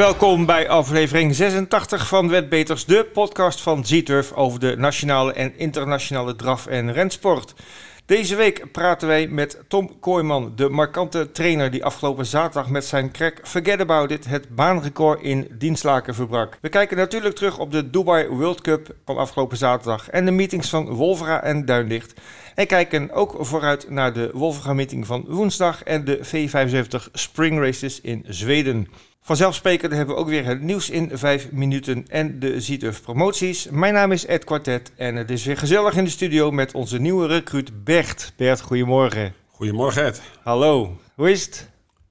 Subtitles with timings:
[0.00, 6.36] welkom bij aflevering 86 van Wetbeters, de podcast van Z-Turf over de nationale en internationale
[6.36, 7.54] draf- en rensport.
[8.06, 13.12] Deze week praten wij met Tom Kooijman, de markante trainer die afgelopen zaterdag met zijn
[13.12, 16.58] crack Forget About It het baanrecord in Dienstlaken verbrak.
[16.60, 20.68] We kijken natuurlijk terug op de Dubai World Cup van afgelopen zaterdag en de meetings
[20.68, 22.20] van Wolvera en Duinlicht.
[22.54, 28.00] En kijken ook vooruit naar de Wolvera meeting van woensdag en de V75 Spring Races
[28.00, 28.88] in Zweden.
[29.22, 33.68] Vanzelfsprekend hebben we ook weer het nieuws in 5 minuten en de Zieturf promoties.
[33.70, 36.98] Mijn naam is Ed Quartet en het is weer gezellig in de studio met onze
[36.98, 38.32] nieuwe recruit Bert.
[38.36, 39.34] Bert, goedemorgen.
[39.48, 40.22] Goedemorgen Ed.
[40.42, 41.70] Hallo, hoe is het?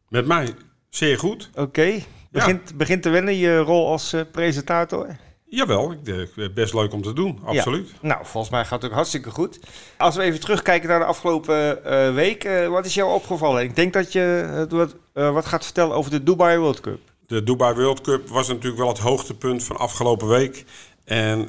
[0.10, 0.54] Met mij
[0.90, 1.50] zeer goed.
[1.56, 5.16] Oké, begint, begint te wennen je rol als uh, presentator?
[5.50, 7.90] Jawel, eh, best leuk om te doen, absoluut.
[7.90, 8.08] Ja.
[8.08, 9.60] Nou, volgens mij gaat het ook hartstikke goed.
[9.98, 13.64] Als we even terugkijken naar de afgelopen uh, week, uh, wat is jou opgevallen?
[13.64, 17.00] Ik denk dat je wat, wat gaat vertellen over de Dubai World Cup.
[17.28, 20.66] De Dubai World Cup was natuurlijk wel het hoogtepunt van afgelopen week.
[21.06, 21.48] En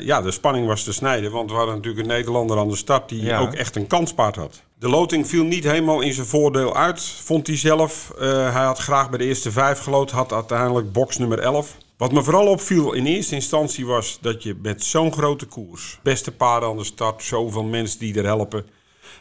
[0.00, 3.08] ja, de spanning was te snijden, want we hadden natuurlijk een Nederlander aan de start
[3.08, 3.38] die ja.
[3.38, 4.62] ook echt een kanspaard had.
[4.78, 8.12] De loting viel niet helemaal in zijn voordeel uit, vond hij zelf.
[8.18, 11.76] hij had graag bij de eerste vijf geloot, had uiteindelijk box nummer 11.
[12.00, 16.32] Wat me vooral opviel in eerste instantie was dat je met zo'n grote koers, beste
[16.32, 18.66] paarden aan de start, zoveel mensen die er helpen,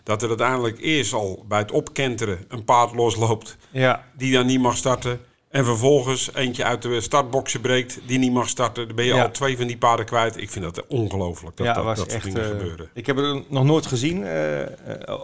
[0.03, 4.03] dat er uiteindelijk eerst al bij het opkenteren een paard losloopt ja.
[4.17, 5.19] die dan niet mag starten.
[5.49, 8.87] En vervolgens eentje uit de startboxen breekt die niet mag starten.
[8.87, 9.23] Dan ben je Ja.
[9.23, 10.37] al twee van die paarden kwijt.
[10.37, 12.33] Ik vind dat ongelooflijk dat ja, dat, was dat soort echt.
[12.35, 12.89] dingen eh, gebeuren.
[12.93, 14.69] ik heb het nog nooit gezien, eh, eh,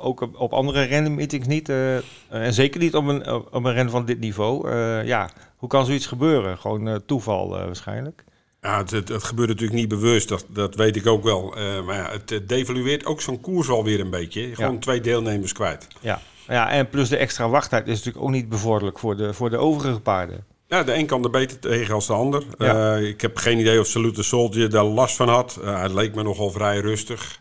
[0.05, 1.69] ook op, op andere random meetings niet.
[1.69, 1.95] eh,
[2.29, 4.69] en zeker niet op een, op een ren van dit niveau.
[4.69, 6.57] Eh, ja, hoe kan zoiets gebeuren?
[6.57, 8.23] Gewoon eh, toeval eh, waarschijnlijk.
[8.61, 11.55] Ja, het, het, het gebeurt natuurlijk niet bewust, dat, dat weet ik ook wel.
[11.57, 14.55] Eh, maar ja, het, het devalueert ook zo'n koers alweer een beetje.
[14.55, 14.79] Gewoon Ja.
[14.79, 15.87] twee deelnemers kwijt.
[15.99, 16.21] Ja.
[16.47, 19.57] ja, en plus de extra wachttijd is natuurlijk ook niet bevorderlijk voor de, voor de
[19.57, 20.45] overige paarden.
[20.67, 22.43] Ja, de een kan er beter tegen als de ander.
[22.57, 22.95] Ja.
[22.95, 25.59] Ik heb geen idee of Salute Soldier daar last van had.
[25.63, 27.39] Hij leek me nogal vrij rustig.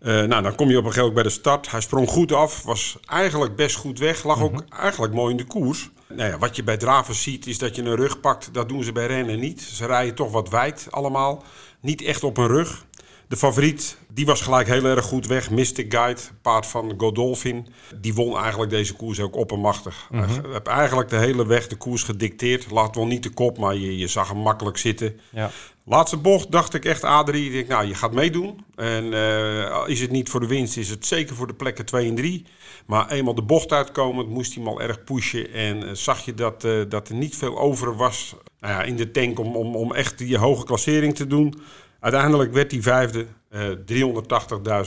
[0.00, 1.70] Eh, nou, dan kom je op een gegeven moment bij de start.
[1.70, 4.24] Hij sprong goed af, was eigenlijk best goed weg.
[4.24, 5.90] Lag ook eigenlijk mooi in de koers.
[6.16, 8.48] Nou ja, wat je bij dravers ziet, is dat je een rug pakt.
[8.52, 9.60] Dat doen ze bij rennen niet.
[9.60, 11.44] Ze rijden toch wat wijd allemaal.
[11.80, 12.84] Niet echt op een rug.
[13.28, 15.50] De favoriet, die was gelijk heel erg goed weg.
[15.50, 17.66] Mystic Guide, paard van Godolphin.
[18.00, 20.08] Die won eigenlijk deze koers ook oppermachtig.
[20.12, 22.70] Hij heeft eigenlijk de hele weg de koers gedicteerd.
[22.70, 25.20] Laat wel niet de kop, maar je, je zag hem makkelijk zitten.
[25.30, 25.50] Ja.
[25.90, 28.64] Laatste bocht dacht ik echt, Adrie, ik denk, nou, je gaat meedoen.
[28.74, 32.08] En eh, is het niet voor de winst, is het zeker voor de plekken 2
[32.08, 32.44] en 3.
[32.86, 35.52] Maar eenmaal de bocht uitkomen, moest hij al erg pushen.
[35.52, 39.10] En eh, zag je dat, eh, dat er niet veel over was nou in de
[39.10, 41.60] tank om, om, om echt die hoge klassering te doen.
[42.00, 43.68] Uiteindelijk werd hij vijfde, eh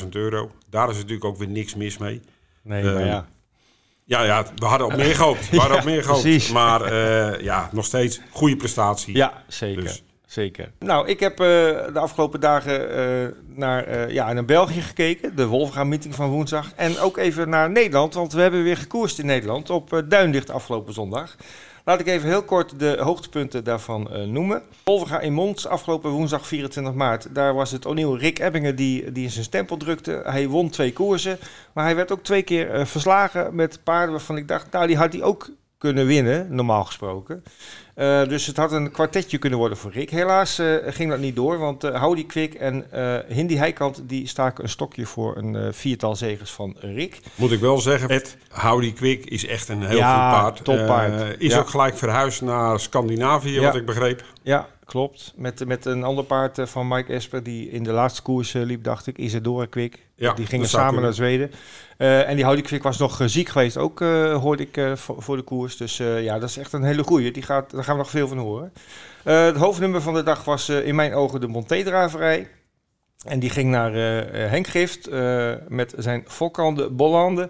[0.02, 0.52] 380.000 euro.
[0.70, 2.22] Daar is natuurlijk ook weer niks mis mee.
[2.62, 3.28] Nee, maar ja.
[4.06, 5.50] Ja, ja, we hadden op meer gehoopt.
[5.50, 6.22] We hadden Ja, op meer gehoopt.
[6.22, 6.52] precies.
[6.52, 6.94] Maar
[7.44, 9.16] ja, nog steeds goede prestatie.
[9.16, 9.84] Ja, zeker.
[9.84, 10.04] Dus.
[10.34, 10.72] Zeker.
[10.80, 11.46] Nou, ik heb eh,
[11.94, 15.36] de afgelopen dagen eh, naar, eh, ja, naar België gekeken.
[15.36, 16.72] De Wolfga meeting van woensdag.
[16.76, 20.94] En ook even naar Nederland, want we hebben weer gekoerst in Nederland op Duindicht afgelopen
[20.94, 21.36] zondag.
[21.86, 24.62] Laat ik even heel kort de hoogtepunten daarvan noemen.
[24.84, 27.28] Wolverga in Mons afgelopen woensdag 24 maart.
[27.36, 30.22] Daar was het opnieuw Rick Ebbingen die, die zijn stempel drukte.
[30.26, 31.40] Hij won twee koersen,
[31.74, 35.14] maar hij werd ook twee keer verslagen met paarden waarvan ik dacht, nou die had
[35.14, 37.44] hij ook kunnen winnen, normaal gesproken.
[37.94, 40.10] Eh, dus het had een kwartetje kunnen worden voor Rick.
[40.10, 44.28] Helaas eh, ging dat niet door, want uh, Houdi Kwik en eh Hindi Heikant die
[44.28, 47.20] staken een stokje voor een eh, viertal zegers van Rick.
[47.36, 50.64] Moet ik wel zeggen, Ed, Howdy Quick is echt een heel Ja, goed paard.
[50.64, 51.22] toppaard.
[51.22, 51.60] Eh, is Ja.
[51.60, 53.62] ook gelijk verhuisd naar Scandinavië, Ja.
[53.62, 54.24] wat ik begreep.
[54.42, 55.34] Ja, klopt.
[55.36, 58.64] Met, met een ander paard eh, van Mike Esper die in de laatste koers eh,
[58.64, 60.08] liep, dacht ik, Isadora Kwik.
[60.16, 61.14] Ja, die gingen samen naar.
[61.14, 61.52] Zweden.
[61.98, 65.42] Eh, en die Houdi Kwik was nog ziek geweest, ook eh, hoorde ik voor, de
[65.42, 65.78] koers.
[65.78, 67.32] Dus ja, dat is echt een hele goeie.
[67.32, 68.74] Die gaat, daar gaan we nog veel van horen.
[69.24, 72.48] Het hoofdnummer van de dag was in mijn ogen de Monté-draverij.
[73.26, 73.94] En die ging naar
[74.50, 75.10] Henk Gift
[75.68, 77.50] met zijn Fokande Bollande.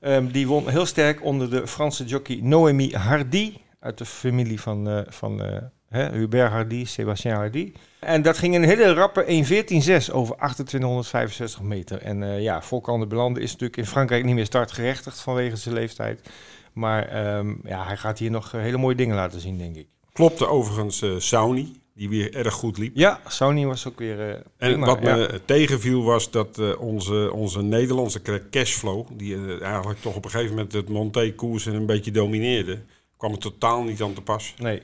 [0.00, 3.56] Ehm, die won heel sterk onder de Franse jockey Noémie Hardy.
[3.80, 5.42] Uit de familie van, van
[5.88, 7.72] hè, Hubert Hardy, Sébastien Hardy.
[8.00, 12.02] En dat ging een hele rappe 1.14.6 over 2865 meter.
[12.02, 16.28] En eh ja, Fokande Bollande is natuurlijk in Frankrijk niet meer startgerechtigd vanwege zijn leeftijd.
[16.72, 19.86] Maar ehm, ja, hij gaat hier nog eh, hele mooie dingen laten zien, denk ik.
[20.12, 22.96] Klopte overigens eh Sauni, die weer erg goed liep.
[22.96, 25.16] Ja, Sony was ook weer eh En prima, wat ja.
[25.16, 30.72] me tegenviel was dat onze, onze Nederlandse cashflow, die eigenlijk toch op een gegeven moment
[30.72, 32.78] het Monté-koers een beetje domineerde,
[33.16, 34.54] kwam er totaal niet aan te pas.
[34.58, 34.82] Nee.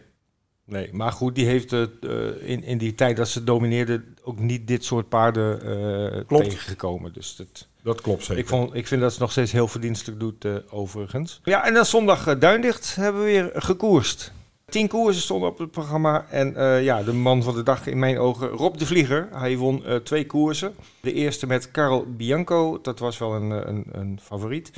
[0.65, 4.39] Nee, maar goed, die heeft het eh, in, in die tijd dat ze domineerde ook
[4.39, 6.45] niet dit soort paarden eh, Klopt.
[6.45, 7.13] tegengekomen.
[7.13, 8.43] Dus dat, Dat klopt zeker.
[8.43, 11.41] ik, vond, ik vind dat ze nog steeds heel verdienstelijk doet, eh, overigens.
[11.45, 14.33] Ja, en dan zondag eh, Duindicht hebben we weer gekoerst.
[14.69, 16.27] Tien koersen stonden op het programma.
[16.31, 19.29] En uh, ja, de man van de dag in mijn ogen, Rob de Vlieger.
[19.33, 20.75] Hij won uh, twee koersen.
[21.01, 24.71] De eerste met Carl Bianco, dat was wel een, een, een favoriet.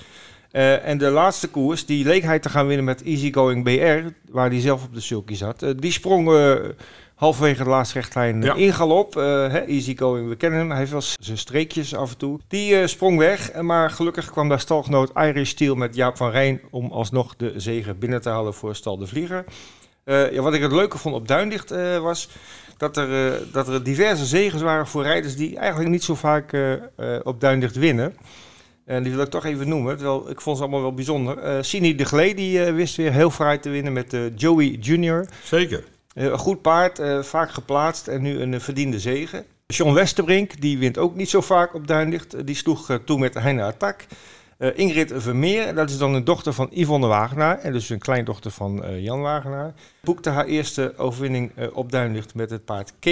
[0.56, 4.50] Uh, en de laatste koers, die leek hij te gaan winnen met Easygoing BR, waar
[4.50, 5.64] hij zelf op de sulky zat.
[5.76, 6.28] die sprong
[7.14, 8.54] halverwege de laatste rechtlijn ja.
[8.54, 9.16] in galop.
[9.16, 10.68] Uh, Easygoing, we kennen hem.
[10.68, 12.38] Hij heeft wel zijn streekjes af en toe.
[12.48, 16.60] Die uh, sprong weg, maar gelukkig kwam daar stalgenoot Irish Steel met Jaap van Rijn
[16.70, 19.44] om alsnog de zegen binnen te halen voor Stal de Vlieger.
[20.04, 21.70] Uh, ja, wat ik het leuke vond op Duindicht
[22.00, 22.28] was
[22.76, 26.56] dat er, dat er diverse zegens waren voor rijders die eigenlijk niet zo vaak
[27.22, 28.16] op Duindicht winnen.
[28.84, 31.56] En die wil ik toch even noemen, terwijl ik vond ze allemaal wel bijzonder.
[31.56, 35.26] Uh, Sini de Glee die wist weer heel fraai te winnen met Joey Junior.
[35.42, 35.84] Zeker.
[36.14, 39.44] Eh, een goed paard, vaak geplaatst en nu een verdiende zegen.
[39.66, 42.46] John Westerbrink, die wint ook niet zo vaak op Duinlicht.
[42.46, 44.06] Die sloeg toe met Heine Attack.
[44.74, 47.58] Ingrid Vermeer, dat is dan een dochter van Yvonne Wagenaar.
[47.58, 49.74] En dus een kleindochter van Jan Wagenaar.
[50.00, 53.06] Boekte haar eerste overwinning op Duinlicht met het paard K.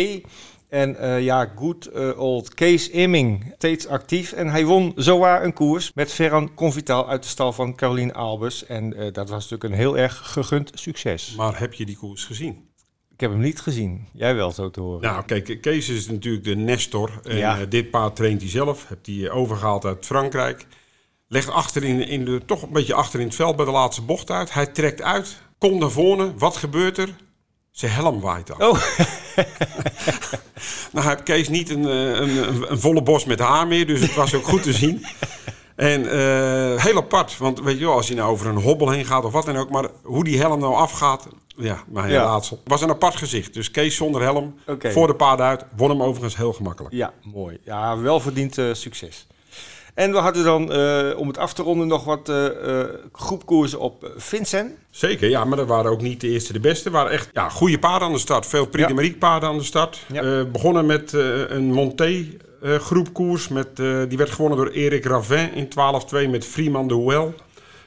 [0.72, 4.32] En ja, good old Kees Imming, steeds actief.
[4.32, 8.66] En hij won zowaar een koers met Ferran Convital uit de stal van Caroline Albers.
[8.66, 11.34] En dat was natuurlijk een heel erg gegund succes.
[11.36, 12.72] Maar heb je die koers gezien?
[13.12, 14.06] Ik heb hem niet gezien.
[14.12, 15.00] Jij wel zo te horen.
[15.00, 17.20] Nou, kijk, Kees is natuurlijk de Nestor.
[17.22, 17.64] En ja.
[17.64, 18.88] dit paard traint hij zelf.
[18.88, 20.66] Hebt hij eh, overgehaald uit Frankrijk.
[21.28, 24.30] Legt achter in, de, toch een beetje achter in het veld bij de laatste bocht
[24.30, 24.52] uit.
[24.52, 25.40] Hij trekt uit.
[25.58, 26.38] Komt naar voren.
[26.38, 27.14] Wat gebeurt er?
[27.72, 28.58] Zijn helm waait af.
[28.58, 28.82] Oh.
[30.92, 33.86] nou heeft Kees niet een, eh, een, een, volle bos met haar meer.
[33.86, 35.04] Dus het was ook goed te zien.
[35.76, 39.04] En uh, heel apart, want weet je wel, als je nou over een hobbel heen
[39.04, 42.48] gaat of wat dan ook, maar hoe die helm nou afgaat, ja, maar helaas.
[42.48, 42.56] Ja.
[42.64, 43.54] was een apart gezicht.
[43.54, 46.94] Dus Kees zonder helm, voor de paard uit, won hem overigens heel gemakkelijk.
[46.94, 47.58] Ja, mooi.
[47.64, 49.26] Ja, welverdiend uh, succes.
[49.94, 52.46] En we hadden dan, uh, om het af te ronden, nog wat uh,
[53.12, 54.70] groepkoersen op Vincent.
[54.90, 56.84] Zeker, ja, maar dat waren ook niet de eerste de beste.
[56.84, 58.46] Er waren echt ja, goede paarden aan de start.
[58.46, 59.12] Veel Prix ja.
[59.18, 60.04] paarden aan de start.
[60.12, 60.44] Ja.
[60.44, 61.12] begonnen met
[61.48, 62.26] een Monté
[62.62, 63.48] groepkoers.
[63.48, 63.76] Met,
[64.08, 65.68] die werd gewonnen door Erik Ravin in
[66.26, 67.34] 12-2 met Freeman de Well.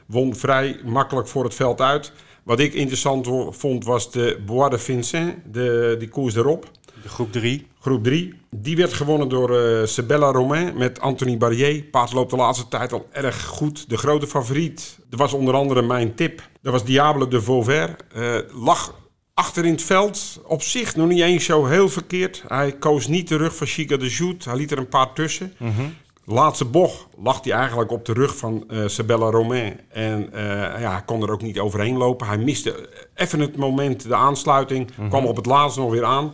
[0.05, 2.11] Won vrij makkelijk voor het veld uit.
[2.43, 6.71] Wat ik interessant vond was de Bois de Vincent, de, die koers erop.
[7.03, 7.67] De groep 3.
[7.79, 8.33] Groep 3.
[8.57, 11.83] Die werd gewonnen door uh, Sebella Romain met Anthony Barrier.
[11.83, 13.89] Paard loopt de laatste tijd al erg goed.
[13.89, 16.49] De grote favoriet, dat was onder andere mijn tip.
[16.61, 18.03] Dat was Diable de Vauvert.
[18.15, 18.95] Uh, lag
[19.33, 20.41] achter in het veld.
[20.45, 22.43] Op zich nog niet eens zo heel verkeerd.
[22.47, 24.45] Hij koos niet terug van Chica de Jout.
[24.45, 25.53] Hij liet er een paar tussen.
[25.57, 25.93] Mm
[26.27, 29.79] Laatste bocht lag hij eigenlijk op de rug van uh, Sabella Romain.
[29.89, 30.39] En uh,
[30.79, 32.27] ja, hij kon er ook niet overheen lopen.
[32.27, 34.91] Hij miste even het moment, de aansluiting.
[34.97, 36.33] Mm Kwam op het laatste nog weer aan.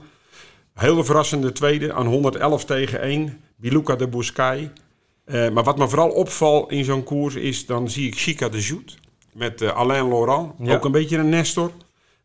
[0.73, 3.41] Hele verrassende tweede aan 111 tegen 1.
[3.55, 4.71] Biluca de Bouscay.
[5.25, 7.65] Uh, maar wat me vooral opvalt in zo'n koers is...
[7.65, 8.97] dan zie ik Chica de Jout
[9.33, 10.53] met Alain Laurent.
[10.59, 10.75] Ja.
[10.75, 11.71] Ook een beetje een Nestor.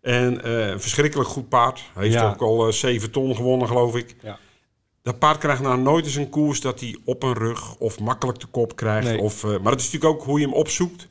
[0.00, 1.82] En een verschrikkelijk goed paard.
[1.94, 2.28] Hij heeft ja.
[2.28, 4.16] ook al 7 ton gewonnen, geloof ik.
[4.22, 4.38] Ja.
[5.06, 8.40] Dat paard krijgt nou nooit eens een koers dat hij op een rug of makkelijk
[8.40, 9.18] de kop krijgt.
[9.18, 11.06] Of, uh, maar het is natuurlijk ook hoe je hem opzoekt.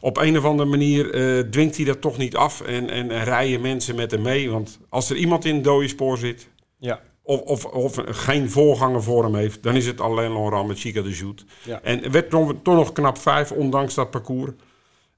[0.00, 3.24] Op een of andere manier uh, dwingt hij dat toch niet af en, en, en,
[3.24, 4.50] rijden mensen met hem mee.
[4.50, 6.48] Want als er iemand in het dode spoor zit,
[6.84, 7.00] ja.
[7.22, 11.02] of, of, of geen voorganger voor hem heeft, dan is het alleen Laurent met Chica
[11.02, 11.44] de Jout.
[11.62, 11.82] Ja.
[11.82, 14.52] En werd toch, toch nog knap vijf, ondanks dat parcours.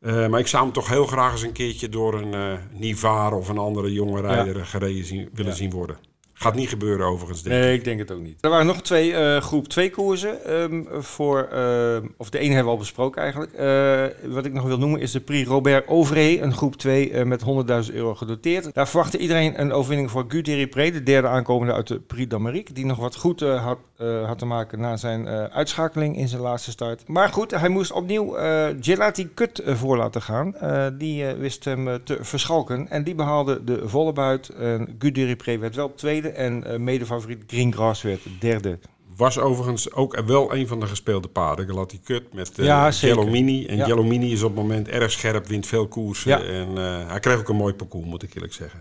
[0.00, 3.32] Uh, maar ik zou hem toch heel graag eens een keertje door een uh, Nivar
[3.32, 4.64] of een andere jonge rijder ja.
[4.64, 5.96] gereden zien, willen zien worden.
[6.38, 7.84] Gaat niet gebeuren overigens, denk nee, ik.
[7.84, 8.38] denk het ook niet.
[8.40, 10.60] Er waren nog twee uh, groep 2 koersen.
[10.60, 13.52] Um, voor, uh, of de ene hebben we al besproken eigenlijk.
[13.52, 16.38] Uh, wat ik nog wil noemen is de Prix Robert Overé.
[16.40, 17.44] Een groep 2 met
[17.88, 18.74] 100.000 euro gedoteerd.
[18.74, 22.74] Daar verwachtte iedereen een overwinning voor Guy Pre, de derde aankomende uit de Prix d'Amérique.
[22.74, 23.78] Die nog wat goed had,
[24.26, 27.08] had te maken na zijn uitschakeling in zijn laatste start.
[27.08, 28.36] Maar goed, hij moest opnieuw
[28.80, 30.54] Gelati Kut voor laten gaan.
[30.98, 32.88] die wist hem te verschalken.
[32.88, 34.50] En die behaalde de volle buit.
[34.98, 38.78] Guy Pre werd wel tweede en uh, medefavoriet Greengrass werd derde.
[39.16, 41.66] Was overigens ook wel een van de gespeelde paarden.
[41.66, 42.92] Galati Cut met uh, ja,
[43.24, 43.66] Mini.
[43.66, 43.96] En ja.
[43.96, 46.46] Mini is op het moment erg scherp, wint veel koersen.
[46.46, 48.80] En uh, hij kreeg ook een mooi parcours, moet ik eerlijk zeggen.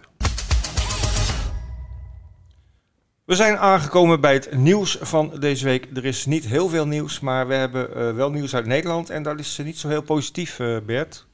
[3.25, 5.87] We zijn aangekomen bij het nieuws van deze week.
[5.93, 9.09] Er is niet heel veel nieuws, maar we hebben uh, wel nieuws uit Nederland.
[9.09, 11.27] En dat is niet zo heel positief, Bert.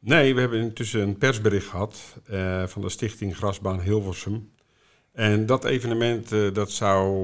[0.00, 1.98] Nee, we hebben intussen een persbericht gehad
[2.66, 4.50] van de stichting Grasbaan Hilversum.
[5.12, 7.18] En dat evenement uh, dat zou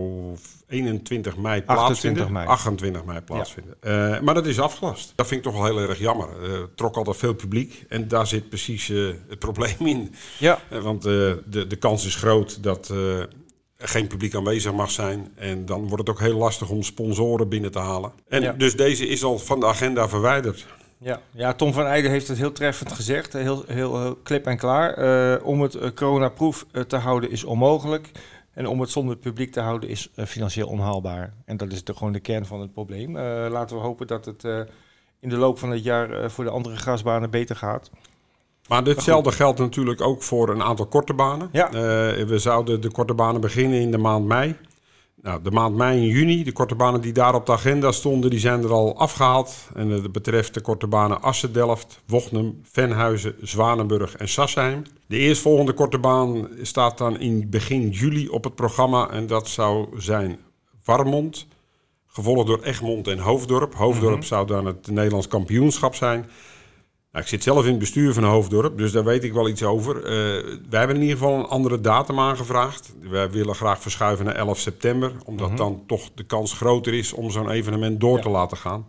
[0.69, 2.23] 21 mei plaatsvinden.
[2.23, 2.47] 28 mei.
[2.47, 3.77] 28 mei plaatsvinden.
[3.83, 4.15] Ja.
[4.15, 5.13] Uh, maar dat is afgelast.
[5.15, 6.29] Dat vind ik toch wel heel erg jammer.
[6.43, 7.85] Uh, trok altijd veel publiek.
[7.89, 8.87] En daar zit precies
[9.29, 10.15] het probleem in.
[10.39, 10.61] Ja.
[10.83, 12.89] want de, de kans is groot dat
[13.77, 15.33] er geen publiek aanwezig mag zijn.
[15.35, 18.13] En dan wordt het ook heel lastig om sponsoren binnen te halen.
[18.29, 18.53] En ja.
[18.53, 20.67] dus deze is al van de agenda verwijderd.
[20.99, 24.57] Ja, ja Tom van Eijden heeft het heel treffend gezegd, heel, heel, heel klip en
[24.57, 24.95] klaar.
[24.95, 28.11] Eh, om het uh, coronaproof uh, te houden is onmogelijk.
[28.53, 31.33] En om het zonder het publiek te houden is financieel onhaalbaar.
[31.45, 33.19] En dat is de, gewoon de kern van het probleem.
[33.49, 34.45] laten we hopen dat het
[35.21, 37.91] in de loop van het jaar voor de andere grasbanen beter gaat.
[38.69, 41.49] Maar ditzelfde geldt natuurlijk ook voor een aantal korte banen.
[41.53, 41.71] Ja.
[42.27, 44.57] we zouden de korte banen beginnen in de maand mei.
[45.27, 48.31] Nou, de maand mei en juni, de korte banen die daar op de agenda stonden,
[48.31, 49.69] die zijn er al afgehaald.
[49.75, 54.83] En dat betreft de korte banen Assen-Delft, Wochnum, Venhuizen, Zwanenburg en Sassheim.
[55.07, 59.11] De eerstvolgende korte baan staat dan in begin juli op het programma.
[59.11, 60.39] En dat zou zijn
[60.85, 61.47] Warmond,
[62.07, 63.75] gevolgd door Egmond en Hoofddorp.
[63.75, 64.27] Hoofddorp mhm.
[64.27, 66.31] zou dan het Nederlands kampioenschap zijn.
[67.17, 69.63] Nou, ik zit zelf in het bestuur van Hoofddorp, dus daar weet ik wel iets
[69.63, 69.97] over.
[69.97, 70.03] Uh,
[70.69, 72.95] wij hebben in ieder geval een andere datum aangevraagd.
[73.01, 75.57] Wij willen graag verschuiven naar 11 september, omdat mhm.
[75.57, 78.87] dan toch de kans groter is om zo'n evenement door te laten gaan.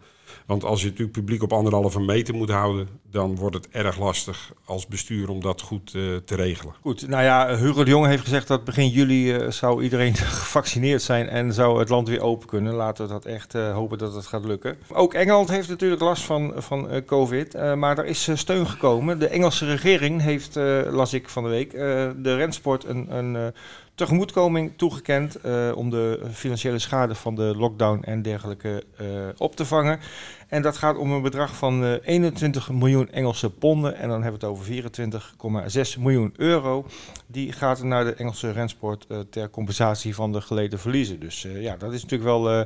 [0.48, 4.54] Want als je natuurlijk publiek op anderhalve meter moet houden, dan wordt het erg lastig
[4.66, 6.74] als bestuur om dat goed uh, te regelen.
[6.82, 11.01] Goed, nou ja, Hugo de Jong heeft gezegd dat begin juli uh, zou iedereen gevaccineerd
[11.01, 12.74] zijn en zou het land weer open kunnen.
[12.74, 14.77] Laten we dat echt uh, hopen dat het gaat lukken.
[14.94, 19.20] Ook Engeland heeft natuurlijk last van, van COVID, maar er is steun gekomen.
[19.20, 20.56] De Engelse regering heeft,
[20.89, 23.54] las ik van de week, de rensport een, een
[23.96, 25.39] tegemoetkoming toegekend
[25.75, 28.84] om de financiële schade van de lockdown en dergelijke
[29.38, 30.00] op te vangen.
[30.48, 33.96] En dat gaat om een bedrag van uh, eh, 21 miljoen Engelse ponden.
[33.96, 36.86] En dan hebben we het over 24,6 miljoen euro.
[37.27, 41.20] Die gaat naar de Engelse rensport ter compensatie van de geleden verliezen.
[41.20, 42.66] Dus ja, dat is natuurlijk wel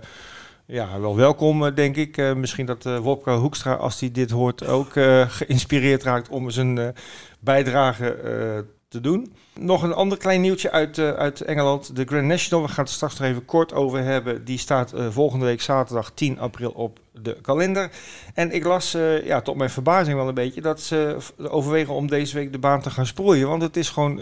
[0.65, 2.35] ja, wel welkom, denk ik.
[2.35, 4.91] misschien dat Wopke Hoekstra, als hij dit hoort, ook
[5.27, 6.93] geïnspireerd raakt om zijn
[7.39, 9.33] bijdrage te doen.
[9.59, 11.95] Nog een ander klein nieuwtje uit, uh, uit Engeland.
[11.95, 14.45] De Grand National, we gaan het straks nog even kort over hebben.
[14.45, 17.91] Die staat uh, volgende week zaterdag 10 april op de kalender.
[18.33, 22.07] En ik las, uh, ja, tot mijn verbazing wel een beetje, dat ze overwegen om
[22.07, 23.47] deze week de baan te gaan sproeien.
[23.47, 24.21] Want het is gewoon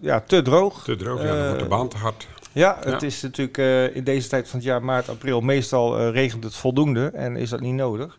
[0.00, 0.84] ja, te droog.
[0.84, 2.26] Te droog, ja, dan wordt de baan te hard.
[2.52, 6.54] Ja, het is natuurlijk in deze tijd van het jaar, maart, april, meestal regent het
[6.54, 8.18] voldoende en is dat niet nodig.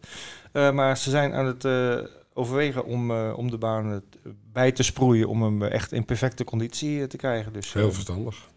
[0.52, 1.64] maar ze zijn aan het
[2.38, 4.02] overwegen om, uh, om de baan
[4.54, 7.54] bij te sproeien om hem echt in perfecte conditie eh, te krijgen.
[7.54, 8.48] Dus, Heel eh, verstandig.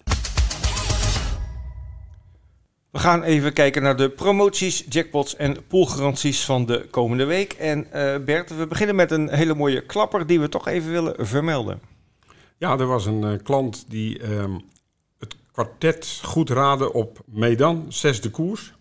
[2.91, 7.53] We gaan even kijken naar de promoties, jackpots en poolgaranties van de komende week.
[7.53, 7.87] En
[8.25, 11.81] Bert, we beginnen met een hele mooie klapper die we toch even willen vermelden.
[12.57, 14.59] Ja, er was een klant die ehm,
[15.19, 18.73] het kwartet goed raadde op Medan, zesde koers.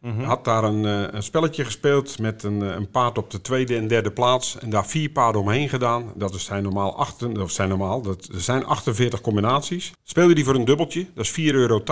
[0.00, 3.40] Mm Had daar een, uh, een, spelletje gespeeld met een, eh, een, paard op de
[3.40, 4.58] tweede en derde plaats.
[4.58, 6.12] En daar vier paarden omheen gedaan.
[6.14, 9.92] Dat zijn normaal, achter, of zijn normaal dat, er zijn 48 combinaties.
[10.02, 11.82] Speelde die voor een dubbeltje, dat is 4,80 euro.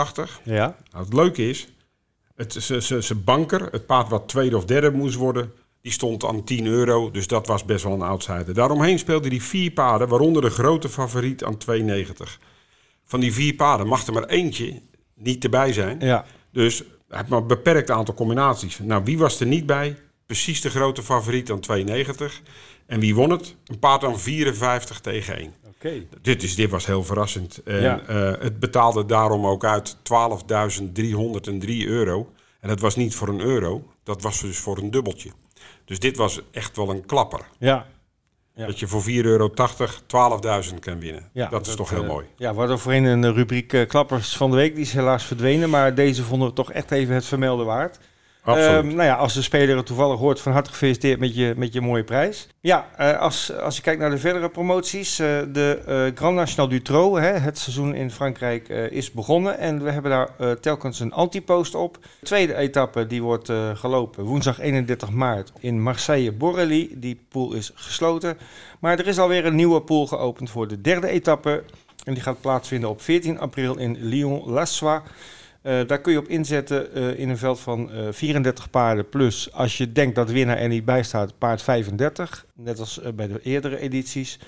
[0.42, 0.76] Ja.
[0.90, 1.68] Nou, het leuke is,
[2.98, 7.10] zijn banker, het paard wat tweede of derde moest worden, die stond aan 10 euro.
[7.10, 8.54] Dus dat was best wel een outsider.
[8.54, 12.38] Daaromheen speelde hij vier paarden, waaronder de grote favoriet aan 2,90.
[13.04, 14.82] Van die vier paarden mag er maar eentje
[15.14, 16.00] niet erbij zijn.
[16.00, 16.24] Ja.
[16.52, 18.78] Dus hij heeft maar een beperkt aantal combinaties.
[18.78, 19.96] Nou, wie was er niet bij?
[20.26, 22.42] Precies de grote favoriet aan 92.
[22.86, 23.56] En wie won het?
[23.66, 25.54] Een paard aan 54 tegen 1.
[25.78, 26.06] Okay.
[26.22, 27.62] Dit, is, dit was heel verrassend.
[27.62, 28.00] En ja.
[28.08, 30.00] uh, het betaalde daarom ook uit 12.303
[31.86, 32.32] euro.
[32.60, 35.30] En dat was niet voor een euro, dat was dus voor een dubbeltje.
[35.84, 37.40] Dus dit was echt wel een klapper.
[37.58, 37.86] Ja,
[38.66, 41.28] dat je voor 4,80 euro 12.000 kan winnen.
[41.32, 42.26] Ja, dat is toch heel uh, mooi.
[42.36, 44.74] Ja, we hadden voorheen een rubriek uh, Klappers van de Week.
[44.74, 45.70] Die is helaas verdwenen.
[45.70, 47.98] Maar deze vonden we toch echt even het vermelden waard.
[48.56, 51.72] Um, nou ja, als de speler het toevallig hoort, van harte gefeliciteerd met je, met
[51.72, 52.48] je mooie prijs.
[52.60, 56.68] Ja, uh, als, als je kijkt naar de verdere promoties, uh, de uh, Grand National
[56.68, 59.58] du Trot, hè, het seizoen in Frankrijk is begonnen.
[59.58, 61.98] En we hebben daar telkens een antipost op.
[62.20, 66.90] De tweede etappe die wordt gelopen woensdag 31 maart in Marseille-Borrelly.
[66.94, 68.38] Die pool is gesloten.
[68.78, 71.64] Maar er is alweer een nieuwe pool geopend voor de derde etappe.
[72.04, 75.00] En die gaat plaatsvinden op 14 april in Lyon-Lassois.
[75.68, 79.08] Uh, daar kun je op inzetten uh, in een veld van uh, eh, 34 paarden
[79.08, 79.52] plus.
[79.52, 82.46] Als je denkt dat winnaar er niet bij staat, paard 35.
[82.54, 84.38] Net als bij de eerdere edities.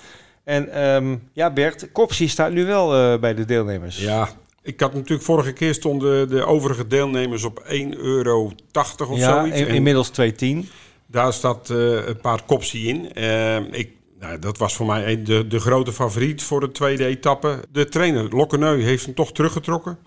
[0.45, 3.99] En um, ja, Bert, Kopsie staat nu wel bij de deelnemers.
[3.99, 4.29] Ja,
[4.63, 8.53] ik had natuurlijk vorige keer stonden de overige deelnemers op 1,80 euro
[8.99, 9.59] of ja, zoiets.
[9.59, 10.69] In, inmiddels 2,10.
[11.07, 13.13] Daar staat het paard Kopsie in.
[13.13, 17.61] Ehm, ik nou, dat was voor mij de, de grote favoriet voor de tweede etappe.
[17.73, 19.99] De trainer Lokkeneu heeft hem toch teruggetrokken.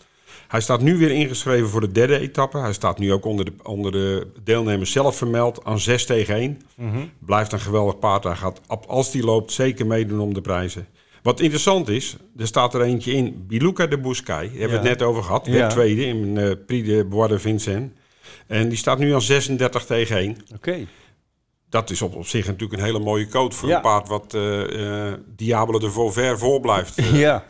[0.47, 2.57] Hij staat nu weer ingeschreven voor de derde etappe.
[2.57, 6.61] Hij staat nu ook onder de, onder de deelnemers zelf vermeld aan 6 tegen 1.
[6.75, 8.23] Mm Blijft een geweldig paard.
[8.23, 10.87] Hij gaat, als die loopt, zeker meedoen om de prijzen.
[11.23, 13.45] Wat interessant is, er staat er eentje in.
[13.47, 14.47] Biluca de Bouscay.
[14.49, 15.47] Daar hebben we het net over gehad.
[15.47, 17.89] Werd tweede in uh, Prix de Bois de Vincennes.
[18.47, 20.37] En die staat nu aan 36 tegen 1.
[20.55, 20.87] Oké.
[21.69, 23.75] dat is op, op zich natuurlijk een hele mooie coat voor Ja.
[23.75, 27.01] een paard wat eh eh Diablo de Vauvert voor blijft.
[27.11, 27.45] Ja.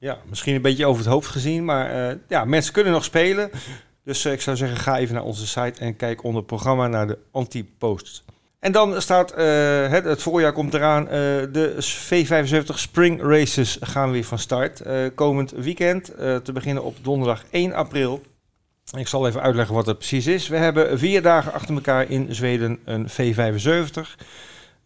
[0.00, 3.50] Ja, misschien een beetje over het hoofd gezien, maar eh, ja, mensen kunnen nog spelen.
[4.04, 7.06] Dus eh, ik zou zeggen, ga even naar onze site en kijk onder programma naar
[7.06, 8.24] de anti-posts.
[8.58, 11.04] En dan staat, eh, het, het voorjaar komt eraan,
[11.52, 14.82] de V75 Spring Races gaan weer van start.
[15.14, 16.04] Komend weekend,
[16.44, 18.22] te beginnen op donderdag 1 april.
[18.96, 20.48] Ik zal even uitleggen wat het precies is.
[20.48, 24.16] We hebben vier dagen achter elkaar in Zweden een V75.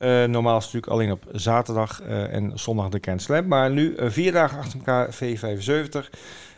[0.04, 3.46] Eh, normaal is het natuurlijk alleen op zaterdag eh, en zondag de Grand Slam.
[3.46, 6.11] Maar nu eh, vier dagen achter elkaar V75.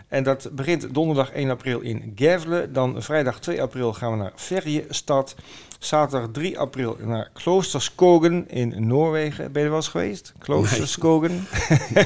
[0.09, 2.71] En dat begint donderdag 1 april in Gävle.
[2.73, 5.35] Dan vrijdag 2 april gaan we naar Ferjestad.
[5.79, 9.53] Zaterdag 3 april naar Kloosterskogen in Noorwegen.
[9.53, 10.33] Ben je er wel eens geweest?
[10.39, 11.47] Kloosterskogen.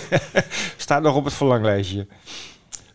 [0.77, 2.07] Staat nog op het verlanglijstje.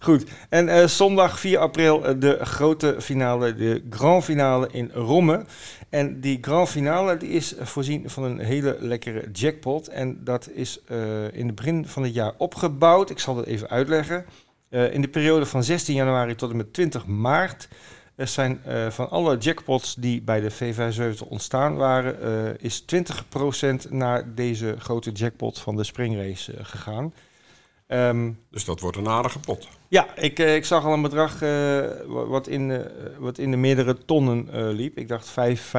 [0.05, 0.23] Goed.
[0.49, 5.45] En eh, zondag 4 april eh, de grote finale, de grand finale in Romme.
[5.89, 9.87] En die grand finale die is voorzien van een hele lekkere jackpot.
[9.87, 13.09] En dat is eh, in het begin van het jaar opgebouwd.
[13.09, 14.25] Ik zal dat even uitleggen.
[14.69, 17.67] In de periode van 16 januari tot en met 20 maart
[18.17, 22.15] zijn van alle jackpots die bij de V75 ontstaan waren,
[22.59, 27.13] is 20% naar deze grote jackpot van de springrace gegaan.
[27.87, 29.67] Ehm, Dus dat wordt een aardige pot.
[29.87, 31.49] ja, ik, eh, ik zag al een bedrag eh,
[32.07, 32.81] wa- wat, in,
[33.19, 34.97] wat in de meerdere tonnen eh, liep.
[34.97, 35.71] Ik dacht vijf-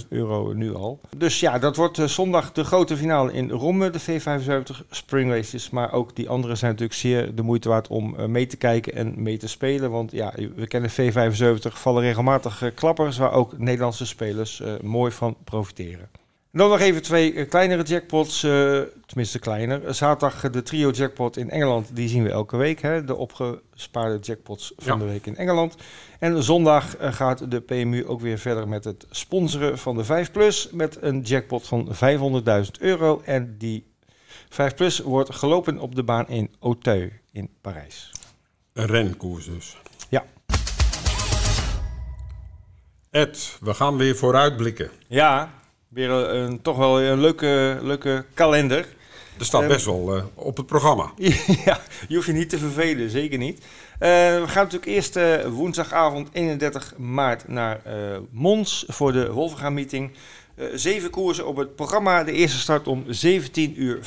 [0.00, 1.00] 500.000 euro nu al.
[1.16, 5.70] Dus ja, dat wordt zondag de grote finale in Romme, de V75 Spring Races.
[5.70, 9.22] Maar ook die andere zijn natuurlijk zeer de moeite waard om mee te kijken en
[9.22, 9.90] mee te spelen.
[9.90, 16.08] Want ja, we kennen V75, vallen regelmatig klappers waar ook Nederlandse spelers mooi van profiteren.
[16.54, 19.94] En dan nog even twee eh, kleinere jackpots, eh, tenminste kleiner.
[19.94, 22.80] Zaterdag de trio jackpot in Engeland, die zien we elke week.
[22.82, 23.04] Hè?
[23.04, 25.04] De opgespaarde jackpots van Ja.
[25.04, 25.74] de week in Engeland.
[26.18, 30.30] En zondag eh, gaat de PMU ook weer verder met het sponsoren van de 5
[30.32, 33.22] Plus met een jackpot van 500.000 euro.
[33.24, 33.86] En die
[34.48, 38.10] 5 Plus wordt gelopen op de baan in Auteuil in Parijs.
[38.72, 39.76] Een renkoers dus.
[40.08, 40.24] Ja.
[43.10, 44.90] Ed, we gaan weer vooruitblikken.
[45.06, 45.62] Ja,
[45.94, 48.86] weer een, een- toch wel een leuke, leuke kalender.
[49.38, 51.12] Er staat Ehm, best wel eh, op het programma.
[51.64, 53.58] ja, je hoeft je niet te vervelen, zeker niet.
[53.58, 54.08] Eh,
[54.40, 57.94] we gaan natuurlijk eerst eh, woensdagavond 31 maart naar eh,
[58.30, 60.10] Mons voor de Wolvenga-meeting.
[60.54, 62.24] Eh, zeven koersen op het programma.
[62.24, 63.10] De eerste start om 17.50
[63.76, 64.00] uur.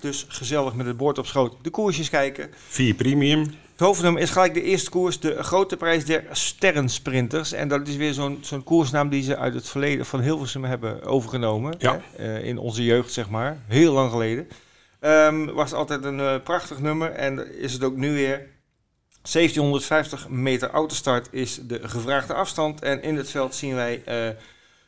[0.00, 2.50] Dus gezellig met het bord op schoot de koersjes kijken.
[2.68, 3.54] Vier premium.
[3.82, 7.52] Het hoofdnummer is gelijk de eerste koers, de grote prijs der sterrensprinters.
[7.52, 11.02] En dat is weer zo'n zo'n koersnaam die ze uit het verleden van Hilversum hebben
[11.02, 11.74] overgenomen.
[11.78, 12.00] Ja.
[12.16, 12.36] Hè?
[12.36, 13.58] Eh, in onze jeugd, zeg maar.
[13.66, 14.48] Heel lang geleden.
[15.00, 18.46] Ehm, was altijd een eh, prachtig nummer en is het ook nu weer.
[19.22, 22.82] 1750 meter autostart is de gevraagde afstand.
[22.82, 24.28] En in het veld zien wij eh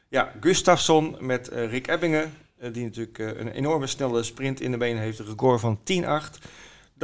[0.09, 2.35] ja, Gustafsson met Rick Ebbingen.
[2.73, 5.19] die natuurlijk een enorme snelle sprint in de benen heeft.
[5.19, 6.39] Een record van 10-8.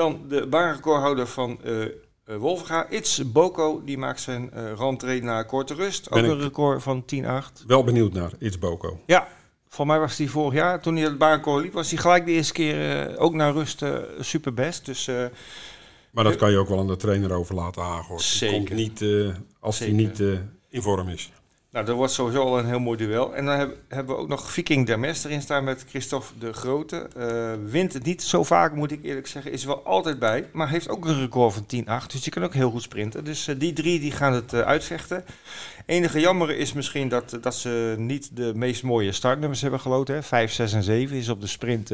[0.01, 3.83] Dan de baanrecordhouder van eh, Wolfga, It's Boko.
[3.85, 6.11] Die maakt zijn eh rentree naar korte rust.
[6.11, 7.67] Ook een record van 10-8.
[7.67, 9.01] Wel benieuwd naar It's Boko.
[9.07, 9.29] Ja,
[9.69, 12.31] voor mij was hij vorig jaar, toen hij het baanrecord liep, was hij gelijk de
[12.31, 14.87] eerste keer ook naar rust eh superbest.
[14.87, 15.11] Dus
[16.11, 18.19] Maar dat kan je ook wel aan de trainer overlaten, Hagort.
[18.19, 18.57] Die Zeker.
[18.57, 19.05] komt niet
[19.61, 20.23] als hij niet
[20.69, 21.31] in vorm is.
[21.71, 23.35] Nou, dat wordt sowieso al een heel mooi duel.
[23.35, 27.09] En dan heb- hebben we ook nog Viking Dermes erin staan met Christophe de Grote.
[27.17, 29.53] Eh, wint het niet zo vaak, moet ik eerlijk zeggen.
[29.53, 32.11] Is er wel altijd bij, maar heeft ook een record van 10-8.
[32.13, 33.25] Dus die kan ook heel goed sprinten.
[33.25, 35.25] Dus eh, die drie die gaan het eh, uitvechten.
[35.87, 40.15] Enige jammer is misschien dat, dat ze niet de meest mooie startnummers hebben geloten.
[40.15, 40.23] Hè.
[40.23, 41.91] 5, 6 en 7 is op de sprint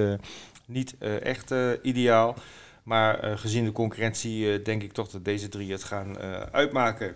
[0.66, 2.34] niet echt ideaal.
[2.82, 6.18] Maar gezien de concurrentie denk ik toch dat deze drie het gaan
[6.52, 7.14] uitmaken.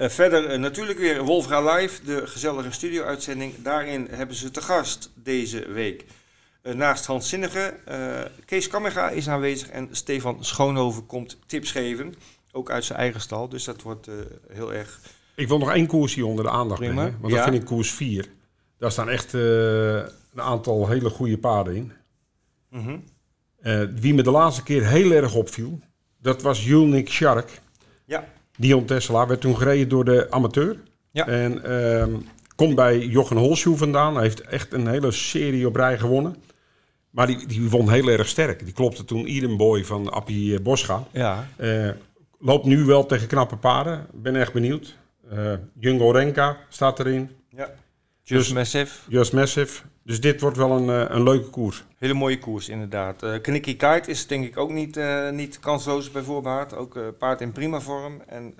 [0.00, 3.54] Eh, verder eh, natuurlijk weer Wolfga Live, de gezellige studio-uitzending.
[3.62, 6.04] Daarin hebben ze te gast deze week.
[6.62, 12.14] eh, naast Hans Zinnige, eh, Kees Kammerga is aanwezig en Stefan Schoonhoven komt tips geven.
[12.52, 14.08] Ook uit zijn eigen stal, dus dat wordt
[14.52, 15.00] heel erg...
[15.34, 16.94] Ik wil nog één koers hier onder de aandacht Prima.
[16.94, 17.18] brengen.
[17.20, 17.38] Want Ja.
[17.40, 18.26] dat vind ik koers 4.
[18.78, 21.92] Daar staan echt een aantal hele goede paarden in.
[22.70, 22.98] Mhm.
[24.00, 25.80] Wie me de laatste keer heel erg opviel,
[26.22, 27.60] dat was Julnik Shark.
[28.04, 28.24] Ja,
[28.60, 30.76] Dion Tesla werd toen gereden door de amateur.
[31.10, 31.26] Ja.
[31.26, 32.10] En ehm,
[32.56, 34.14] komt bij Jochen Holschuh vandaan.
[34.14, 36.36] Hij heeft echt een hele serie op rij gewonnen.
[37.10, 38.64] Maar die, die won heel erg sterk.
[38.64, 41.04] Die klopte toen Eden Boy van Appie eh, Boscha.
[41.10, 41.48] ja.
[41.56, 41.88] Eh,
[42.38, 44.06] loopt nu wel tegen knappe paarden.
[44.12, 44.96] Ben echt benieuwd.
[45.30, 47.30] Eh Jungo Renka staat erin.
[47.56, 47.70] ja.
[48.22, 48.94] Just Dus- Massive.
[49.08, 49.82] Just Massive.
[50.02, 51.84] Dus dit wordt wel een, uh, een leuke koers.
[51.98, 53.22] Hele mooie koers, inderdaad.
[53.22, 56.76] Uh, Knikki Kite is denk ik ook niet, uh, niet kansloos bij voorbaat.
[56.76, 58.22] Ook paard in prima vorm.
[58.26, 58.54] En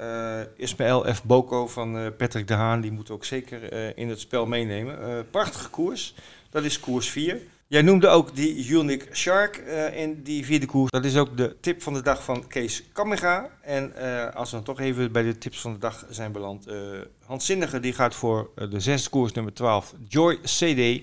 [0.57, 1.25] Ismaël F.
[1.25, 5.27] Boko van Patrick de Haan, die moet ook zeker in het spel meenemen.
[5.31, 6.15] prachtige koers.
[6.51, 7.41] Dat is koers 4.
[7.67, 9.57] Jij noemde ook die Unique Shark
[9.95, 10.91] in die vierde koers.
[10.91, 13.51] Dat is ook de tip van de dag van Kees Kamega.
[13.63, 13.95] En
[14.35, 16.69] als we dan toch even bij de tips van de dag zijn beland.
[16.69, 21.03] Uh, die gaat voor de zesde koers nummer 12 Joy CD.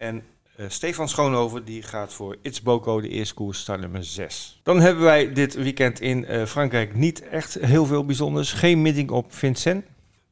[0.00, 0.22] En
[0.68, 4.60] Stefan Schoonhoven die gaat voor It's Boko, de eerste koers, start nummer 6.
[4.62, 8.52] Dan hebben wij dit weekend in Frankrijk niet echt heel veel bijzonders.
[8.52, 9.84] Geen meeting op Vincent.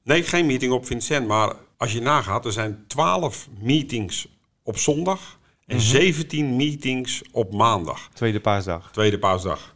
[0.02, 1.26] Nee, geen meeting op Vincent.
[1.26, 4.28] Maar als je nagaat, er zijn 12 meetings
[4.62, 6.56] op zondag en 17 mhm.
[6.56, 8.08] meetings op maandag.
[8.12, 8.92] Tweede paasdag.
[8.92, 9.74] Tweede paasdag.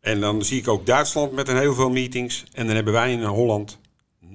[0.00, 2.44] En dan zie ik ook Duitsland met een heel veel meetings.
[2.52, 3.78] En dan hebben wij in Holland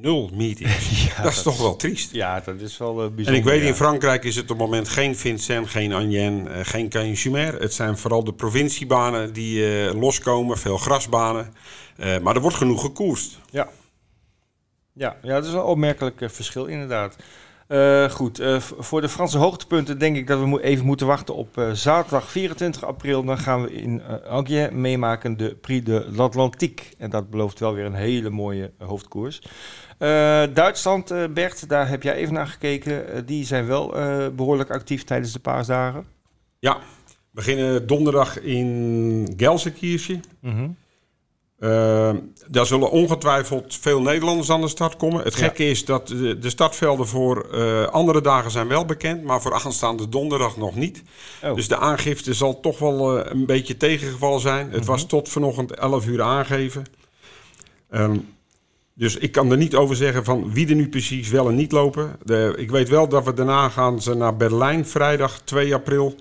[0.02, 1.06] nul meetings.
[1.16, 2.12] ja, dat is toch wel triest.
[2.12, 3.28] Ja, dat is wel uh, bijzonder.
[3.28, 6.60] En ik weet, in Frankrijk is het op het moment geen Vincent, geen Anienne, uh,
[6.62, 7.62] geen Canjumer.
[7.62, 11.54] Het zijn vooral de provinciebanen die uh, loskomen, veel grasbanen.
[12.22, 13.40] maar er wordt genoeg gekoerst.
[13.50, 13.70] Ja.
[14.94, 17.16] Ja, ja, dat is een opmerkelijk verschil inderdaad.
[17.70, 21.36] Uh, goed, uh, voor de Franse hoogtepunten denk ik dat we mo even moeten wachten
[21.36, 23.24] op uh, zaterdag 24 april.
[23.24, 26.86] Dan gaan we in Angers meemaken de Prix de l'Atlantique.
[26.98, 29.42] En dat belooft wel weer een hele mooie hoofdkoers.
[30.54, 33.26] Duitsland, Bert, daar heb jij even naar gekeken.
[33.26, 33.88] die zijn wel
[34.36, 36.06] behoorlijk actief tijdens de paasdagen.
[36.60, 40.22] Ja, we beginnen donderdag in Gelsenkirchen.
[40.42, 40.78] Mm
[41.60, 42.12] uh,
[42.48, 45.24] daar zullen ongetwijfeld veel Nederlanders aan de start komen.
[45.24, 49.42] Het gekke is dat de, de startvelden voor uh, andere dagen zijn wel bekend, maar
[49.42, 51.04] voor aanstaande donderdag nog niet.
[51.44, 51.56] Oh.
[51.56, 54.66] Dus de aangifte zal toch wel uh, een beetje tegengevallen zijn.
[54.66, 54.86] Het mm -hmm.
[54.86, 56.86] was tot vanochtend 11 uur aangeven.
[57.92, 58.28] Um,
[59.00, 61.72] dus ik kan er niet over zeggen van wie er nu precies wel en niet
[61.72, 62.16] lopen.
[62.24, 66.16] De, ik weet wel dat we daarna gaan ze naar Berlijn, vrijdag 2 april.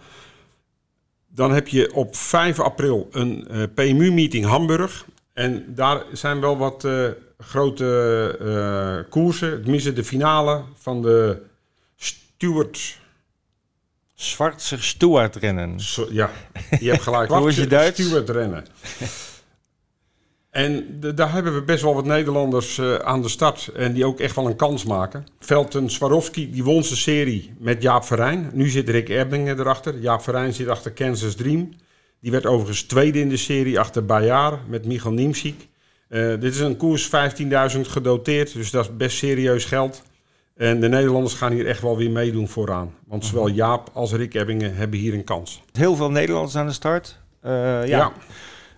[1.29, 5.07] Dan heb je op 5 april een uh, PMU-meeting Hamburg.
[5.33, 9.63] En daar zijn wel wat uh, grote uh, koersen.
[9.63, 11.43] Tenminste, de finale van de
[11.97, 12.99] Stuart...
[14.15, 15.81] Zwartse Stuart-rennen.
[15.81, 16.31] So, ja,
[16.81, 17.31] je hebt gelijk.
[17.31, 18.03] Hoe is je Duits?
[18.03, 18.67] Stuart-rennen.
[20.51, 23.71] En de, daar hebben we best wel wat Nederlanders uh, aan de start.
[23.75, 25.27] En die ook echt wel een kans maken.
[25.39, 28.51] Velten Swarovski, die won zijn serie met Jaap Verijn.
[28.53, 29.99] Nu zit Rick Erbingen erachter.
[29.99, 31.69] Jaap Verijn zit achter Kansas Dream.
[32.21, 35.69] Die werd overigens tweede in de serie achter Bayard met Michal Niemsik.
[36.09, 37.11] Uh, dit is een koers
[37.75, 40.03] 15.000 gedoteerd, dus dat is best serieus geld.
[40.57, 42.95] En de Nederlanders gaan hier echt wel weer meedoen vooraan.
[43.07, 43.55] Want zowel mhm.
[43.55, 45.63] Jaap als Rick Ebbingen hebben hier een kans.
[45.73, 47.19] Heel veel Nederlanders aan de start.
[47.45, 47.51] Uh,
[47.87, 48.13] ja.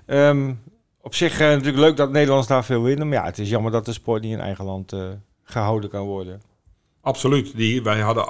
[0.06, 0.28] ja.
[0.28, 0.60] Um,
[1.02, 3.08] op zich uh, natuurlijk leuk dat Nederlanders daar veel winnen.
[3.08, 4.94] Maar ja, het is jammer dat de sport niet in eigen land
[5.44, 6.42] gehouden kan worden.
[7.00, 7.56] Absoluut.
[7.56, 8.26] Die, wij hadden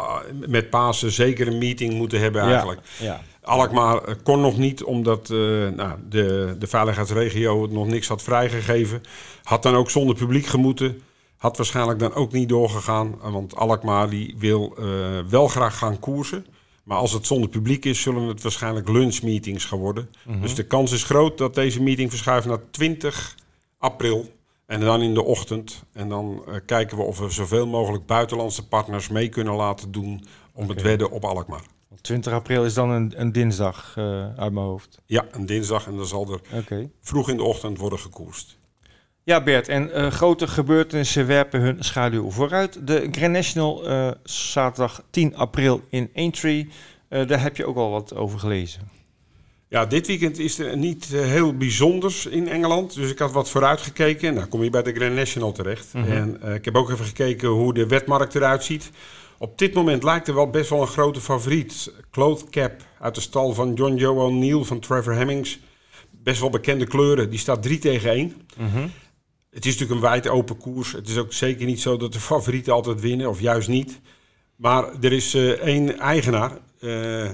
[0.49, 2.81] met Pasen zeker een meeting moeten hebben eigenlijk.
[2.99, 3.21] Ja, ja.
[3.43, 9.03] Alkmaar eh, kon nog niet, omdat uh, nou, de, de veiligheidsregio nog niks had vrijgegeven.
[9.43, 11.03] Had dan ook zonder publiek gemoeten.
[11.37, 13.15] Had waarschijnlijk dan ook niet doorgegaan.
[13.23, 14.87] Want Alkmaar die wil uh,
[15.29, 16.47] wel graag gaan koersen.
[16.91, 20.11] Maar als het zonder publiek is, zullen het waarschijnlijk lunchmeetings gaan worden.
[20.25, 20.41] Mhm.
[20.41, 23.37] Dus de kans is groot dat deze meeting verschuift naar 20
[23.79, 24.33] april.
[24.67, 25.85] En dan in de ochtend.
[25.93, 30.25] En dan uh, kijken we of we zoveel mogelijk buitenlandse partners mee kunnen laten doen
[30.53, 30.75] om okay.
[30.75, 31.63] het wedden op Alkmaar.
[32.01, 34.05] 20 april is dan een, een dinsdag uh,
[34.37, 34.99] uit mijn hoofd.
[35.07, 36.91] Ja, een dinsdag en dan zal er okay.
[37.01, 38.59] vroeg in de ochtend worden gekoerst.
[39.25, 42.87] Ja, Bert, en uh, grote gebeurtenissen werpen hun schaduw vooruit.
[42.87, 46.69] De Grand National uh, zaterdag 10 april in Aintree.
[47.09, 48.81] daar heb je ook al wat over gelezen.
[49.69, 52.95] Ja, dit weekend is er niet heel bijzonders in Engeland.
[52.95, 54.29] Dus ik had wat vooruitgekeken.
[54.29, 55.95] En dan kom je bij de Grand National terecht.
[55.95, 56.13] Mm -hmm.
[56.13, 58.91] En ik heb ook even gekeken hoe de wetmarkt eruit ziet.
[59.39, 61.93] Op dit moment lijkt er wel best wel een grote favoriet.
[62.11, 65.59] Cloth Cap uit de stal van John Joe O'Neill van Trevor Hemmings.
[66.11, 67.31] Best wel bekende kleuren.
[67.31, 68.43] Die staat 3 tegen 1.
[68.57, 68.91] Mm
[69.61, 70.93] Het is natuurlijk een wijd open koers.
[70.93, 74.01] Het is ook zeker niet zo dat de favorieten altijd winnen, of juist niet.
[74.57, 77.31] Maar er is uh, één eigenaar, uh, eh,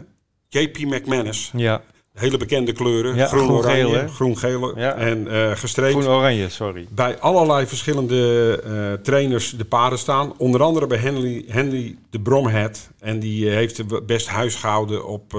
[0.49, 1.51] JP McManus.
[1.57, 3.15] Ja hele bekende kleuren.
[3.15, 4.95] Ja, groen-oranje, groen-geel ja.
[4.95, 5.93] en uh, gestreept.
[5.93, 6.87] Groen-oranje, sorry.
[6.91, 10.33] Bij allerlei verschillende trainers de paarden staan.
[10.37, 12.91] Onder andere bij Henry, Henry de Bromhead.
[13.01, 15.33] En die heeft best huis gehouden op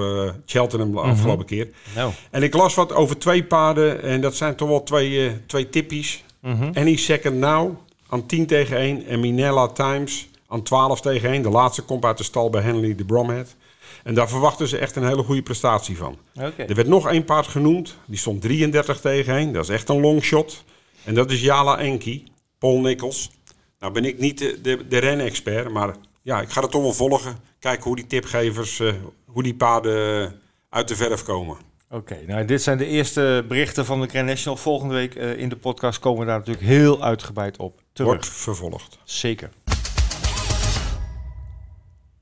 [0.46, 1.46] Cheltenham de afgelopen mm -hmm.
[1.46, 1.68] keer.
[1.96, 2.12] No.
[2.32, 4.02] En ik las wat over twee paarden.
[4.02, 6.24] En dat zijn toch wel twee, twee tippies.
[6.48, 6.72] Mm -hmm.
[6.74, 7.78] Any Second Now
[8.10, 9.06] aan 10 tegen 1.
[9.06, 11.42] En Minella Times aan 12 tegen 1.
[11.42, 13.56] De laatste komt uit de stal bij Henry de Bromhead.
[14.04, 16.18] En daar verwachten ze echt een hele goede prestatie van.
[16.36, 16.66] Okay.
[16.66, 17.98] Er werd nog één paard genoemd.
[18.06, 19.54] Die stond 33 tegen 1.
[19.54, 20.64] Dat is echt een longshot.
[21.04, 22.24] En dat is Jala Enki,
[22.60, 23.32] Paul Nichols.
[23.80, 26.94] Nou ben ik niet de, de, de renexpert, maar ja, ik ga het toch wel
[26.94, 27.38] volgen.
[27.60, 28.94] Kijken hoe die tipgevers, eh,
[29.26, 30.34] hoe die paarden
[30.70, 31.58] uit de verf komen.
[31.90, 34.58] Oké, nou dit zijn de eerste berichten van de Grand National.
[34.58, 38.12] Volgende week eh, in de podcast komen we daar natuurlijk heel uitgebreid op terug.
[38.12, 39.00] Wordt vervolgd.
[39.04, 39.50] Zeker.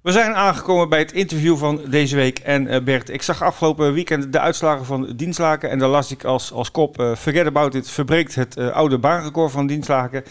[0.02, 2.40] We zijn aangekomen bij het interview van deze week.
[2.40, 5.70] En uh, Bert, ik zag afgelopen weekend de uitslagen van Dienstlaken.
[5.70, 8.98] En daar las ik als, als kop, uh, forget about it, verbreekt het uh, oude
[8.98, 10.24] baanrecord van Dienstlaken.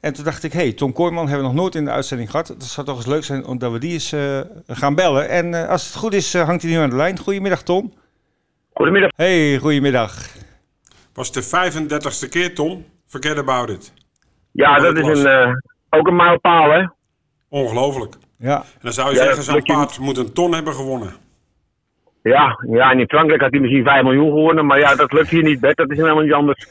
[0.00, 2.48] En toen dacht ik, hey, Tom Kooijman hebben we nog nooit in de uitzending gehad.
[2.48, 4.14] Het zou toch eens leuk zijn omdat we die eens
[4.66, 5.28] gaan bellen.
[5.28, 7.18] En als het goed is, hangt hij nu aan de lijn.
[7.18, 7.92] Goedemiddag, Tom.
[8.72, 9.10] Goedemiddag.
[9.16, 10.28] Hey, goedemiddag.
[11.14, 12.84] Was de 35ste keer, Tom?
[13.06, 13.92] Forget about it.
[14.52, 16.86] Ja, dat is een, ook een mijlpaal, hè?
[17.48, 18.14] Ongelooflijk.
[18.38, 18.56] Ja.
[18.56, 21.12] En dan zou je ja, zeggen, zo'n paard moet een ton hebben gewonnen.
[22.22, 24.66] Ja, ja, en in Frankrijk had hij misschien 5 miljoen gewonnen.
[24.66, 25.76] Maar ja, dat lukt hier niet, Bert.
[25.76, 26.66] Dat is helemaal niet anders.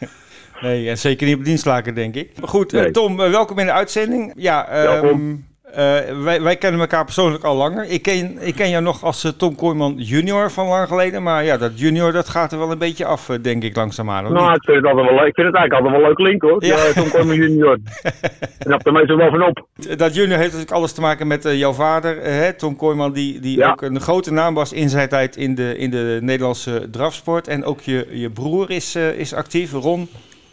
[0.61, 2.39] Nee, en zeker niet op dienstlaken, denk ik.
[2.39, 2.91] Maar goed, nee.
[2.91, 4.33] Tom, welkom in de uitzending.
[4.35, 7.85] Ja, um, uh, wij, wij, kennen elkaar persoonlijk al langer.
[7.89, 11.23] Ik ken, ik ken jou nog als uh, Tom Kooijman junior van lang geleden.
[11.23, 14.33] Maar ja, dat junior dat gaat er wel een beetje af, uh, denk ik, langzaamaan.
[14.33, 15.27] Nou, ik vind, het altijd wel leuk.
[15.27, 16.65] ik vind het eigenlijk altijd wel leuk link, hoor.
[16.65, 16.93] Ja.
[16.93, 17.77] Tom Kooijman junior.
[18.59, 19.67] Knap er meestal wel van op.
[19.97, 23.13] Dat junior heeft natuurlijk alles te maken met jouw vader, hè, Tom Kooijman.
[23.13, 23.71] Die, die ja.
[23.71, 27.47] ook een grote naam was in zijn tijd in de, in de Nederlandse drafsport.
[27.47, 30.09] En ook je, je broer is, is actief, Ron.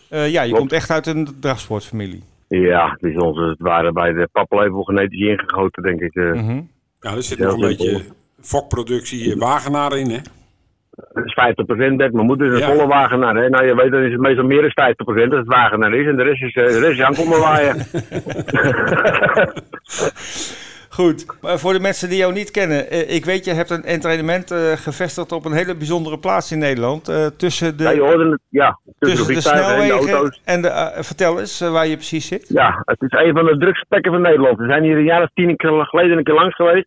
[0.09, 0.59] ja, je Klopt.
[0.59, 2.22] komt echt uit een drafsportfamilie.
[2.48, 6.14] Ja, het, is ons, het waren bij de paplepel genetisch ingegoten, denk ik.
[6.14, 6.32] Uh.
[6.32, 6.70] Mm -hmm.
[7.00, 8.02] Ja, er zit nog een beetje
[8.40, 10.18] fokproductie Wagenaar in, hè?
[11.12, 11.37] Dat is
[11.92, 12.12] 50% Bert.
[12.12, 12.74] Mijn moeder is een ja.
[12.74, 13.37] volle Wagenaar.
[13.37, 13.48] Hè?
[13.48, 16.06] Nou, je weet, dan is het meestal meer dan 50% dat het Wagenaar is.
[16.06, 17.76] En de rest is, uh, de rest is aankomen waaien.
[20.96, 22.94] Goed, voor de mensen die jou niet kennen.
[22.94, 26.59] Uh, ik weet, je hebt een entrainement uh, gevestigd op een hele bijzondere plaats in
[26.59, 27.09] Nederland.
[27.09, 30.12] Uh, tussen de, ja, je hoorde het, ja, tussen, tussen de, de snelwegen en de
[30.12, 30.40] auto's.
[30.44, 32.48] En de, vertel eens waar je precies zit.
[32.48, 34.59] Ja, het is een van de drukste plekken van Nederland.
[34.59, 36.87] We zijn hier een jaar of tien geleden een keer langs geweest.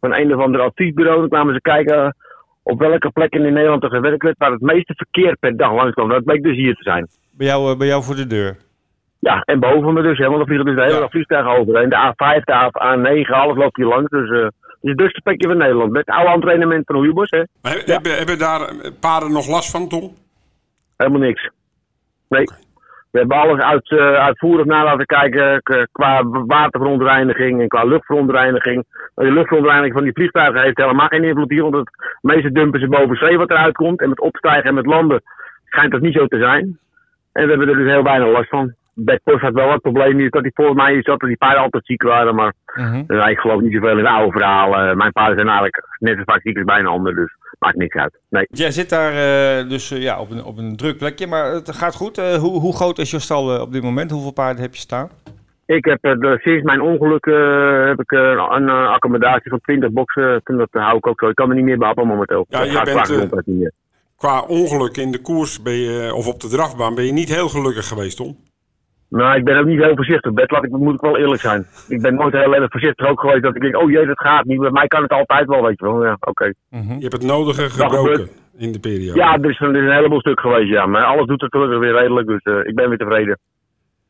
[0.00, 1.20] Van een of ander adviesbureau.
[1.20, 2.16] Dan kwamen ze kijken
[2.62, 4.38] op welke plekken in Nederland er gewerkt werd.
[4.38, 6.08] Waar het meeste verkeer per dag langskwam.
[6.08, 7.06] Dat bleek dus hier te zijn.
[7.30, 8.56] Bij jou, bij jou voor de deur?
[9.20, 11.08] Ja, en boven me dus, hè, want dan vliegen dus de hele ja.
[11.08, 11.88] vliegtuigen overheen.
[11.88, 14.10] De A5, de A9, alles loopt hier langs.
[14.10, 14.46] Dus uh,
[14.80, 15.92] het is het plekje van Nederland.
[15.92, 17.42] Met oude entrainement van Oeibos, hè.
[17.62, 17.92] Maar ja.
[17.92, 20.14] hebben, hebben daar paarden nog last van, Tom?
[20.96, 21.50] Helemaal niks.
[22.28, 22.42] Nee.
[22.42, 22.58] Okay.
[23.10, 28.84] We hebben alles uit, uh, uitvoerig naar laten kijken qua waterverontreiniging en qua luchtverontreiniging.
[29.14, 31.88] De luchtverontreiniging van die vliegtuigen heeft helemaal geen invloed hier, want het
[32.20, 34.00] meeste dumpen ze boven zee wat eruit komt.
[34.00, 35.22] En met opstijgen en met landen
[35.64, 36.78] schijnt dat niet zo te zijn.
[37.32, 38.74] En we hebben er dus heel weinig last van.
[38.94, 40.30] Backpost had wel wat problemen.
[40.30, 42.34] Dat hij voor mij zat dat die paarden altijd ziek waren.
[42.34, 43.02] Maar uh -huh.
[43.06, 44.96] uh, ik geloof niet zoveel in de oude verhalen.
[44.96, 47.14] mijn paarden zijn eigenlijk net zo vaak ziek als bijna ander.
[47.14, 48.18] Dus maakt niks uit.
[48.28, 48.46] Nee.
[48.50, 51.26] Jij zit daar uh, dus uh, ja, op, een, op een druk plekje.
[51.26, 52.16] Maar het gaat goed.
[52.16, 54.10] hoe, hoe groot is je stal op dit moment?
[54.10, 55.08] Hoeveel paarden heb je staan?
[55.66, 55.98] Ik heb
[56.40, 57.24] sinds mijn ongeluk
[57.86, 60.40] heb ik een accommodatie van 20 boxen.
[60.44, 61.28] Dat hou ik ook zo.
[61.28, 62.46] Ik kan me niet meer behappen momenteel.
[62.48, 63.72] Ja, je bent, niet meer.
[64.16, 67.48] Qua ongeluk in de koers ben je, of op de drafbaan ben je niet heel
[67.48, 68.36] gelukkig geweest, Tom?
[69.10, 70.32] Nou, ik ben ook niet heel voorzichtig.
[70.32, 71.66] Bed, laat ik, moet ik wel eerlijk zijn.
[71.88, 74.44] Ik ben nooit heel erg voorzichtig ook geweest dat ik denk, oh jee, dat gaat
[74.44, 74.60] niet.
[74.60, 76.04] Bij mij kan het altijd wel, weet je wel.
[76.04, 76.28] Ja, oké.
[76.28, 76.54] Okay.
[76.68, 76.96] Mm -hmm.
[76.96, 79.18] Je hebt het nodige gebroken in de periode.
[79.18, 80.86] Ja, er is, er is een heleboel stuk geweest, ja.
[80.86, 83.38] Maar alles doet het gelukkig weer redelijk, dus uh, ik ben weer tevreden.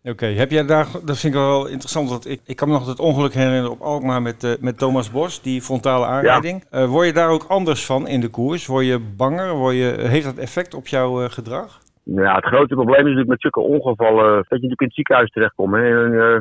[0.02, 0.34] Oké, okay.
[0.34, 3.00] heb jij daar, dat vind ik wel interessant, want ik, ik kan me nog het
[3.00, 6.64] ongeluk herinneren op Alkmaar met, uh, met Thomas Bos, die frontale aanrijding.
[6.70, 6.82] Ja.
[6.82, 8.66] Uh, word je daar ook anders van in de koers?
[8.66, 9.54] Word je banger?
[9.54, 11.78] Word je, heeft dat effect op jouw gedrag?
[12.14, 15.30] Ja, het grote probleem is natuurlijk met zulke ongevallen dat je natuurlijk in het ziekenhuis
[15.30, 15.74] terechtkomt.
[15.74, 16.38] En, uh,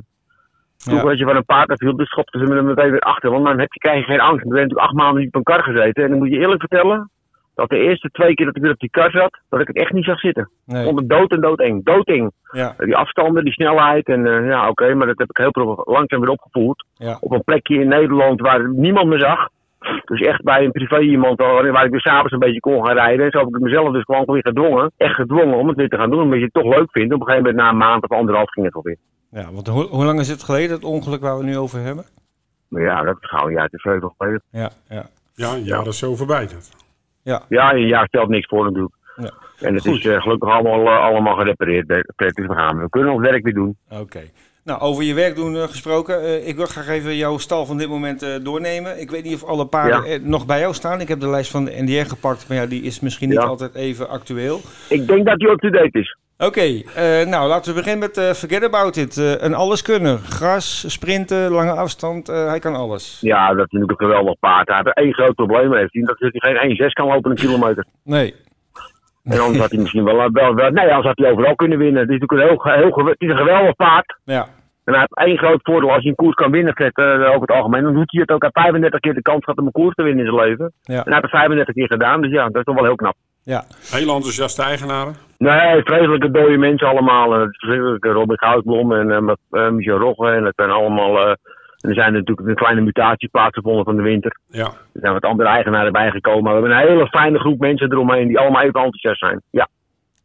[0.77, 1.11] Vroeger ja.
[1.11, 3.31] als je van een paard viel, dus schopten ze me meteen weer achter.
[3.31, 4.43] Want dan heb je, krijg je geen angst.
[4.43, 6.03] Dan ben je natuurlijk acht maanden niet op een kar gezeten.
[6.03, 7.09] En dan moet je eerlijk vertellen,
[7.55, 9.75] dat de eerste twee keer dat ik weer op die kar zat, dat ik het
[9.75, 10.49] echt niet zag zitten.
[10.65, 10.83] Nee.
[10.83, 11.85] Vond het dood en doodeng.
[11.85, 12.31] Doodeng.
[12.51, 12.73] Ja.
[12.77, 14.07] Die afstanden, die snelheid.
[14.07, 16.85] En uh, ja, oké, okay, maar dat heb ik heel langzaam weer opgevoerd.
[16.93, 17.17] Ja.
[17.19, 19.49] Op een plekje in Nederland waar niemand me zag.
[20.05, 23.25] Dus echt bij een privé iemand waar ik weer s'avonds een beetje kon gaan rijden.
[23.25, 24.91] En zo heb ik mezelf dus gewoon weer gedwongen.
[24.97, 26.21] Echt gedwongen om het weer te gaan doen.
[26.21, 27.13] Omdat je het toch leuk vindt.
[27.13, 28.97] Op een gegeven moment na een maand of anderhalf ging het alweer.
[29.31, 32.05] Ja, want hoe, hoe lang is het geleden, het ongeluk waar we nu over hebben?
[32.67, 34.41] Maar ja, dat is gauw een jaar te zeven geleden.
[34.51, 35.05] Ja, ja.
[35.33, 35.89] Ja, een jaar ja.
[35.89, 36.47] is zo voorbij.
[36.47, 36.71] Dat.
[37.23, 37.41] Ja.
[37.49, 38.95] ja, een jaar stelt niks voor natuurlijk.
[39.15, 39.31] Ja.
[39.59, 39.97] En het Goed.
[39.97, 41.87] is uh, gelukkig allemaal, uh, allemaal gerepareerd.
[41.87, 42.79] Dus we gaan.
[42.79, 43.77] We kunnen ons werk weer doen.
[43.89, 44.01] Oké.
[44.01, 44.31] Okay.
[44.69, 46.23] Nou, over je werk doen uh, gesproken.
[46.23, 49.01] Uh, ik wil graag even jouw stal van dit moment uh, doornemen.
[49.01, 50.17] Ik weet niet of alle paarden ja.
[50.21, 51.01] nog bij jou staan.
[51.01, 53.75] Ik heb de lijst van de NDR gepakt, maar ja, die is misschien niet altijd
[53.75, 54.59] even actueel.
[54.89, 56.17] Ik denk dat die up-to-date is.
[56.37, 59.17] Oké, okay, nou laten we beginnen met Forget About It.
[59.17, 60.17] een alleskunner.
[60.17, 63.17] Gras, sprinten, lange afstand, hij kan alles.
[63.21, 64.67] Ja, dat is natuurlijk een geweldig paard.
[64.67, 65.93] Hij heeft één groot probleem heeft.
[65.93, 67.85] Dat hij geen 1,6 kan lopen een kilometer.
[68.03, 68.35] Nee.
[69.23, 70.69] En anders had hij misschien wel, wel, wel...
[70.69, 72.01] Nee, anders had hij overal kunnen winnen.
[72.01, 74.17] Het is natuurlijk een heel, heel, het is een geweldig paard.
[74.23, 74.47] Ja.
[74.89, 75.89] En hij heeft één groot voordeel.
[75.91, 78.31] Als hij een koers kan winnen, Fred, eh, over het algemeen, dan doet hij het
[78.31, 78.41] ook.
[78.41, 80.73] Hij heeft 35 keer de kans gehad om een koers te winnen in zijn leven.
[80.81, 80.95] Ja.
[80.95, 82.21] En hij heeft het 35 keer gedaan.
[82.21, 83.15] Dus ja, dat is toch wel heel knap.
[83.43, 85.15] Ja, Heel enthousiaste eigenaren.
[85.37, 87.41] Nee, vreselijke dode mensen allemaal.
[87.41, 88.05] Is verschrikkelijk.
[88.05, 90.27] Robin Goudblom en eh, eh, Michel Rogge.
[90.27, 91.19] En het zijn allemaal...
[91.19, 91.33] eh,
[91.79, 94.37] en er zijn natuurlijk een kleine mutatie plaatsgevonden van de winter.
[94.47, 94.65] Ja.
[94.65, 96.43] Er zijn wat andere eigenaren bijgekomen.
[96.43, 99.41] We hebben een hele fijne groep mensen eromheen die allemaal even enthousiast zijn.
[99.49, 99.67] Ja.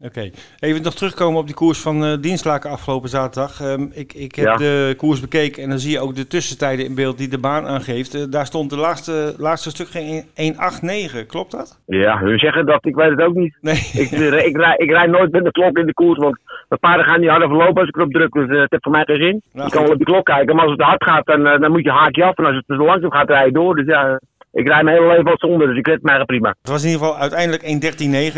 [0.01, 0.31] Oké.
[0.59, 3.61] Even nog terugkomen op die koers van eh Dienstlaken afgelopen zaterdag.
[3.61, 4.57] Ehm, ik, ik heb Ja.
[4.57, 7.67] de koers bekeken en dan zie je ook de tussentijden in beeld die de baan
[7.67, 8.15] aangeeft.
[8.15, 11.81] Eh, daar stond de laatste, laatste stuk geen 1.8.9, klopt dat?
[11.87, 13.57] Ja, hun zeggen dat, ik weet het ook niet.
[13.61, 13.75] Nee.
[13.93, 16.77] Ik, eh, ik, rij, ik rijd nooit met de klok in de koers, want de
[16.77, 18.33] paarden gaan niet harder verlopen als ik erop druk.
[18.33, 19.43] Dus eh, het heeft voor mij geen zin.
[19.53, 21.43] Nou, je kan wel op de klok kijken, maar als het te hard gaat, dan,
[21.61, 22.37] dan moet je haakje af.
[22.39, 23.75] En als het te langzaam gaat, rij je door.
[23.77, 24.21] Dus ja,
[24.55, 26.49] ik rijd mijn hele leven al zonder, dus ik red mij prima.
[26.49, 27.63] Het was in ieder geval uiteindelijk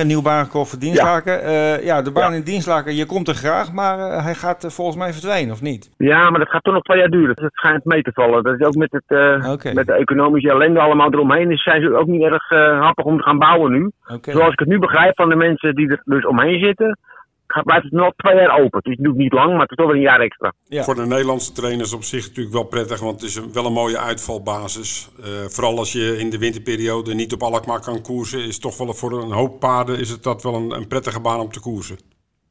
[0.00, 1.50] 1.13.9, nieuw baanrecord voor Dienstlaken.
[1.50, 2.36] Ja, ja de baan Ja.
[2.36, 5.62] in Dienstlaken, je komt er graag, maar eh, hij gaat eh, volgens mij verdwijnen, of
[5.62, 5.90] niet?
[5.96, 7.34] Ja, maar dat gaat toch nog twee jaar duren.
[7.34, 8.42] Dus het schijnt mee te vallen.
[8.42, 11.48] Dat is ook met, het, eh, met de economische ellende allemaal eromheen.
[11.48, 13.90] Dus zijn ze ook niet erg eh, happig om te gaan bouwen nu.
[14.22, 16.98] Zoals ik het nu begrijp van de mensen die er dus omheen zitten,
[17.64, 18.78] blijft het nog twee jaar open.
[18.78, 20.52] Het is natuurlijk niet lang, maar het is toch wel een jaar extra.
[20.64, 20.82] Ja.
[20.82, 23.72] Voor de Nederlandse trainers op zich natuurlijk wel prettig, want het is een, wel een
[23.72, 25.10] mooie uitvalbasis.
[25.22, 28.92] Eh, vooral als je in de winterperiode niet op Alkmaar kan koersen, is toch wel
[28.94, 31.96] voor een hoop paarden is het dat wel een, een prettige baan om te koersen.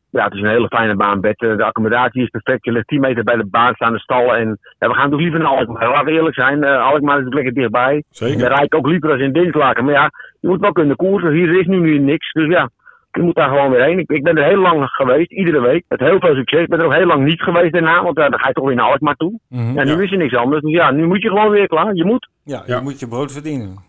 [0.10, 1.22] Ja, het is een hele fijne baan.
[1.22, 1.42] Bed.
[1.42, 2.66] Eh, De accommodatie is perfect.
[2.66, 4.36] Je ligt 10 meter bij de baan staan de stallen.
[4.38, 5.90] En ja, we gaan toch liever naar Alkmaar.
[5.90, 6.64] Laten we eerlijk zijn.
[6.64, 8.04] eh Alkmaar is lekker dichtbij.
[8.10, 8.40] Zeker.
[8.40, 9.86] Daar rijd ik ook liever als in Dinslaken.
[9.86, 11.32] Maar ja, je moet wel kunnen koersen.
[11.32, 12.32] Hier is nu, nu niks.
[12.32, 12.70] Dus ja,
[13.16, 14.00] je moet daar gewoon weer heen.
[14.00, 15.84] Ik, ik ben er heel lang geweest, iedere week.
[15.88, 16.62] Met heel veel succes.
[16.62, 18.04] Ik ben er ook heel lang niet geweest daarna.
[18.04, 19.40] Want eh, dan ga je toch weer naar Alkmaar toe.
[19.50, 19.74] Mhm.
[19.74, 20.00] Ja, nu Ja.
[20.02, 20.62] is er niks anders.
[20.62, 21.94] Dus ja, nu moet je gewoon weer klaar.
[21.94, 22.30] Je moet.
[22.44, 22.76] Ja, Ja.
[22.76, 23.84] je moet je brood verdienen.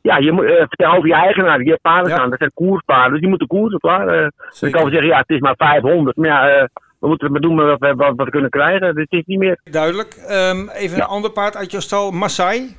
[0.00, 1.62] Ja, je moet, eh, vertel over je eigenaar.
[1.62, 2.16] Je hebt paarden Ja.
[2.16, 2.30] staan.
[2.30, 3.10] Dat zijn koerspaarden.
[3.10, 4.08] Dus die moeten koersen, klaar.
[4.08, 4.74] Eh, dus ik Zeker.
[4.74, 6.16] kan wel zeggen, ja, het is maar 500.
[6.16, 6.64] Maar ja, eh,
[6.98, 8.94] we moeten het maar doen met wat we, wat we kunnen krijgen.
[8.94, 9.60] Dus het is niet meer...
[9.64, 10.12] Duidelijk.
[10.28, 11.02] Ehm, even Ja.
[11.02, 12.76] een ander paard uit jouw stal, Masai.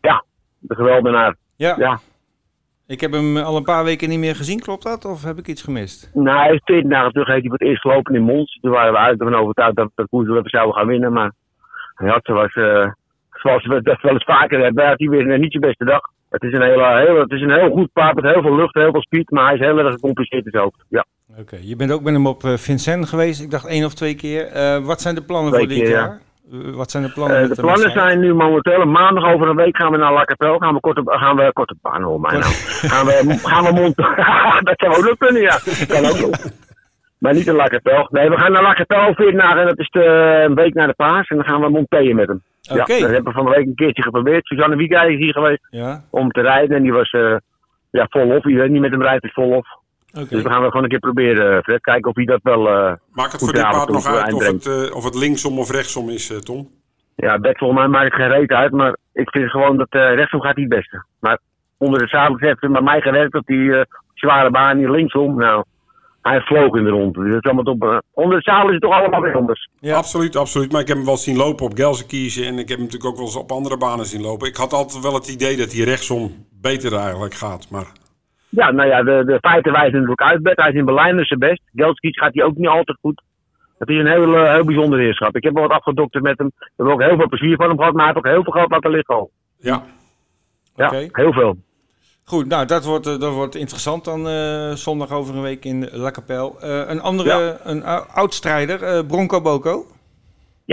[0.00, 0.24] Ja,
[0.58, 1.34] de geweldenaar.
[1.56, 1.74] Ja.
[1.78, 1.98] Ja.
[2.94, 5.04] Ik heb hem al een paar weken niet meer gezien, klopt dat?
[5.04, 6.10] Of heb ik iets gemist?
[6.14, 8.58] Nou, hij is 14 dagen terug heeft hij voor het eerst gelopen in Mons.
[8.60, 11.12] Toen waren we eigenlijk ervan overtuigd dat de koers even zouden gaan winnen.
[11.12, 11.32] Maar
[11.96, 12.86] ja, zoals, eh,
[13.30, 16.00] zoals we dat wel eens vaker hebben, had hij weer niet zijn beste dag.
[16.30, 18.74] Het is een, hele, heel, het is een heel goed paard met heel veel lucht,
[18.74, 19.30] heel veel speed.
[19.30, 20.84] Maar hij is heel erg gecompliceerd in zijn hoofd.
[20.88, 21.04] Ja,
[21.38, 23.42] Oké, je bent ook met hem op eh, Vincent geweest.
[23.42, 24.46] Ik dacht één of twee keer.
[24.46, 26.10] Eh, wat zijn de plannen Twee voor dit keer, jaar?
[26.10, 26.16] Eh,
[26.50, 27.42] wat zijn de plannen?
[27.42, 30.58] Eh, de plannen zijn nu momenteel, maandag over een week gaan we naar La Capelle.
[30.58, 32.52] Gaan we korte, gaan we, korte baan, hoor mij nou.
[32.92, 33.96] Gaan we, gaan we mond,
[34.68, 35.58] dat zou ook nog kunnen, ja.
[35.88, 36.50] Kan ook nog.
[37.18, 38.06] Maar niet in La Capelle.
[38.10, 40.04] Nee, we gaan naar La Capelle 14 dagen en dat is de,
[40.46, 41.28] een week naar de paas.
[41.28, 42.42] En dan gaan we Montpellier met hem.
[42.70, 42.92] Oké.
[42.92, 44.46] Ja, dat hebben we van de week een keertje geprobeerd.
[44.46, 47.36] Suzanne Wiegij is hier geweest Ja, om te rijden en die was eh
[47.90, 48.46] ja, volop.
[48.46, 49.79] Iedereen die met hem rijdt is volop.
[50.12, 50.26] Oké.
[50.28, 51.80] Dus we gaan het gewoon een keer proberen, eh, Fred.
[51.80, 52.68] Kijken of hij dat wel...
[52.68, 55.70] eh, Maakt het voor dit paard nog uit of het, eh, of het linksom of
[55.70, 56.70] rechtsom is, eh, Tom?
[57.16, 60.14] Ja, Bert, volgens mij maakt het geen reet uit, maar ik vind gewoon dat eh
[60.14, 61.04] rechtsom gaat niet het beste.
[61.20, 61.38] Maar
[61.78, 65.36] onder de zadel heeft het bij mij gewerkt op die eh, zware baan, die linksom.
[65.36, 65.64] Nou,
[66.22, 67.14] hij vloog in de rond.
[67.14, 69.68] Dus dat is allemaal op, onder de zadel is het toch allemaal weer anders.
[69.80, 69.96] Ja.
[69.96, 70.72] Absoluut, absoluut.
[70.72, 73.16] Maar ik heb hem wel zien lopen op Gelsenkirchen en ik heb hem natuurlijk ook
[73.16, 74.48] wel eens op andere banen zien lopen.
[74.48, 77.70] Ik had altijd wel het idee dat hij rechtsom beter eigenlijk gaat.
[77.70, 77.86] Maar
[78.50, 80.42] Ja, nou ja, de, de feiten wijzen natuurlijk uit.
[80.42, 81.62] Bert, hij is in Berlijn dus zijn best.
[81.74, 83.22] Gelskies gaat hij ook niet altijd goed.
[83.78, 85.36] Het is een heel, eh, heel bijzonder heerschap.
[85.36, 86.50] Ik heb wel wat afgedokterd met hem.
[86.58, 88.52] We hebben ook heel veel plezier van hem gehad, maar hij heeft ook heel veel
[88.52, 89.30] geld laten liggen al.
[89.58, 89.82] ja,
[90.76, 91.08] Ja, Oké.
[91.12, 91.56] heel veel.
[92.24, 95.88] Goed, nou dat wordt, eh, dat wordt interessant dan eh, zondag over een week in
[95.92, 96.52] La Capelle.
[96.88, 97.56] Een andere, Ja.
[97.62, 99.84] een ou- oud-strijder, eh, Bronco Boko.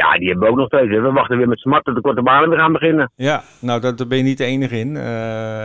[0.02, 0.90] Ja, die hebben we ook nog steeds.
[0.92, 1.02] hè.
[1.02, 3.12] We wachten weer met smart tot de korte banen weer gaan beginnen.
[3.16, 4.96] Ja, nou dat, daar ben je niet de enige in.
[4.98, 5.04] Eh,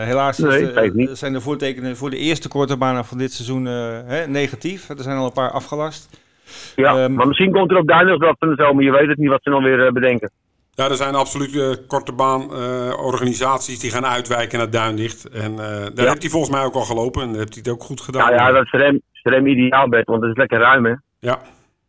[0.03, 1.11] helaas is Nee, de- niet.
[1.19, 3.73] zijn de voortekenen voor de eerste korte banen van dit seizoen eh,
[4.05, 4.89] hè, negatief.
[4.89, 6.21] Er zijn al een paar afgelast.
[6.77, 8.85] Ja, Ehm, maar misschien komt er ook duidelijk wat van de zomer.
[8.85, 10.31] Je weet het niet wat ze dan weer eh, bedenken.
[10.75, 15.29] ja er zijn absoluut eh, korte baan eh, organisaties die gaan uitwijken naar Duindicht.
[15.29, 16.09] En eh, daar Ja.
[16.09, 18.23] heeft hij volgens mij ook al gelopen en daar heeft hij het ook goed gedaan.
[18.31, 20.59] Nou ja, dat is voor hem, is voor hem ideaal, Bert, want het is lekker
[20.59, 20.95] ruim, hè.
[21.19, 21.39] Ja.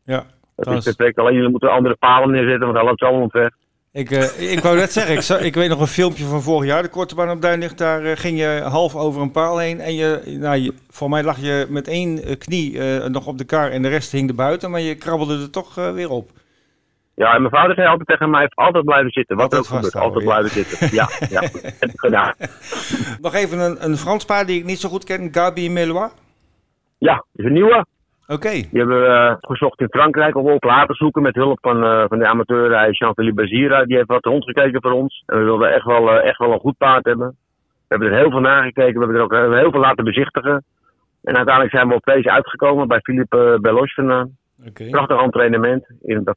[0.06, 0.24] Ja,
[0.64, 1.18] Dat is perfect.
[1.20, 3.50] Alleen jullie moeten andere palen neerzetten, want hij loopt allemaal weg.
[3.92, 6.82] ik, eh, ik wou net zeggen, ik, ik weet nog een filmpje van vorig jaar,
[6.82, 7.78] de korte baan op Duinlicht.
[7.78, 9.80] Daar eh, ging je half over een paal heen.
[9.80, 13.46] En je, nou, je, voor mij lag je met één eh, knie nog op de
[13.46, 14.72] kar en de rest hing er buiten.
[14.72, 16.30] Maar je krabbelde er toch weer op.
[17.16, 19.36] Ja, en mijn vader zei altijd tegen mij, altijd blijven zitten.
[19.36, 20.96] Wat er ook Altijd gebeurt, altijd blijven zitten.
[20.96, 21.42] Ja, ja.
[21.80, 22.34] Heb ik gedaan.
[23.22, 26.12] Nog even een, een Frans paard die ik niet zo goed ken, Gabi Melois.
[26.98, 27.86] Ja, dat is een nieuwe.
[28.28, 31.84] Oké, Die hebben we eh, gezocht in Frankrijk of op laten zoeken met hulp van,
[31.84, 33.86] eh, van de amateur Jean-Philippe Bazira.
[33.86, 35.24] Die heeft wat rondgekeken voor ons.
[35.26, 37.28] En we wilden echt wel, eh, echt wel een goed paard hebben.
[37.28, 38.94] We hebben er heel veel nagekeken.
[38.94, 40.64] We hebben er ook heel veel laten bezichtigen.
[41.24, 44.38] En uiteindelijk zijn we op deze uitgekomen bij Philippe Beloche vandaan.
[44.68, 44.90] Oké.
[44.90, 46.36] Prachtig entraînement in, dat,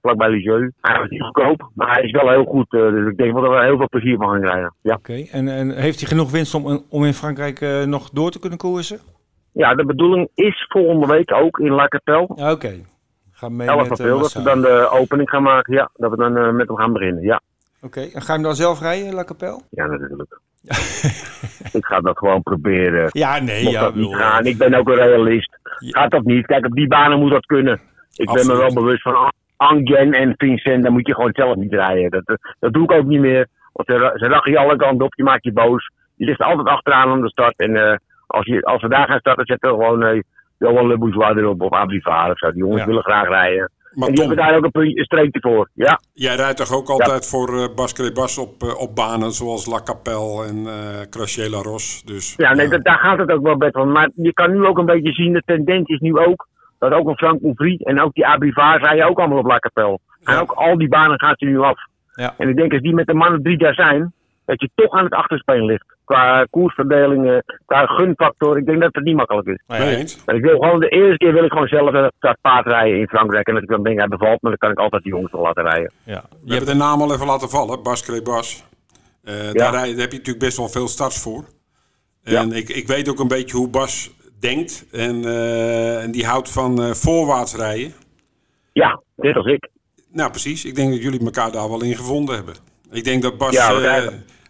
[0.00, 0.72] vlakbij Lisieux.
[0.80, 2.70] Hij was niet goedkoop, maar hij is wel heel goed.
[2.70, 4.74] Dus ik denk dat we er heel veel plezier van gaan krijgen.
[4.82, 4.94] Ja.
[4.94, 8.38] Oké, en, en heeft hij genoeg winst om, om in Frankrijk uh, nog door te
[8.38, 8.98] kunnen koersen?
[9.56, 12.22] Ja, de bedoeling is volgende week ook in La Capelle.
[12.22, 12.50] Oké.
[12.50, 12.84] Okay.
[13.32, 15.74] Ga mee 11 met, april, dat we dan de opening gaan maken.
[15.74, 17.22] Ja, dat we dan met hem gaan beginnen.
[17.22, 17.40] Ja.
[17.82, 19.62] Oké, en ga je hem dan zelf rijden in La Capelle?
[19.70, 20.40] Ja, natuurlijk.
[21.78, 23.08] ik ga dat gewoon proberen.
[23.12, 23.80] Ja, nee, Mocht ja.
[23.80, 24.44] dat niet gaan.
[24.44, 25.58] Ik ben ook een realist.
[25.76, 26.46] Gaat dat niet?
[26.46, 27.80] Kijk, op die banen moet dat kunnen.
[28.14, 31.72] Ik ben me wel bewust van Angen en Vincent, dan moet je gewoon zelf niet
[31.72, 32.22] rijden.
[32.24, 33.46] Dat, dat doe ik ook niet meer.
[33.72, 35.90] Want ze, ze rachen je alle kanten op, je maakt je boos.
[36.14, 37.58] Je ligt altijd achteraan aan de start.
[37.58, 37.96] En uh,
[38.26, 40.22] als, je, als we daar gaan starten, zetten we gewoon uh,
[40.58, 42.50] Johan Le Bourgeois erop of Abrivard of zo.
[42.50, 42.86] Die jongens Ja.
[42.86, 43.70] willen graag rijden.
[43.92, 45.68] Maar en die Tom, hebben daar ook een, puntje, een streepje voor.
[45.72, 49.66] Ja, jij rijdt toch ook altijd voor eh Bas Bas op, eh, op banen zoals
[49.66, 52.02] La Capelle en eh Crachier La Ros.
[52.04, 53.92] Dus, ja, nee, dat, daar gaat het ook wel best van.
[53.92, 56.48] Maar je kan nu ook een beetje zien, de tendens is nu ook...
[56.78, 59.98] dat ook een Frank Ouvry en ook die Abrivard rijden ook allemaal op La Capelle.
[60.24, 61.78] En ook al die banen gaat hij nu af.
[62.14, 62.34] Ja.
[62.38, 64.12] En ik denk als die met de mannen drie daar zijn,
[64.46, 65.84] dat je toch aan het achterspeen ligt.
[66.04, 68.56] Qua koersverdeling, eh, qua gunfactor.
[68.58, 69.60] Ik denk dat het niet makkelijk is.
[69.78, 70.24] Eens?
[70.24, 72.98] Maar ik wil gewoon, de eerste keer wil ik gewoon zelf eh, dat paard rijden
[73.00, 73.46] in Frankrijk.
[73.46, 75.42] En als ik dan denk, hij bevalt me, dan kan ik altijd die jongens wel
[75.42, 75.92] laten rijden.
[76.04, 76.12] ja.
[76.12, 78.64] Je We hebt- hebben de naam al even laten vallen, Bas Bas.
[79.24, 81.44] Eh daar, heb je natuurlijk best wel veel starts voor.
[82.24, 84.86] En ik, ik weet ook een beetje hoe Bas denkt.
[84.92, 87.92] En, eh, en die houdt van eh, voorwaarts rijden.
[88.72, 89.68] Ja, net als ik.
[90.12, 90.64] Nou, precies.
[90.64, 92.54] Ik denk dat jullie elkaar daar wel in gevonden hebben.
[92.90, 94.06] Ik denk dat Bas, Ja, eh,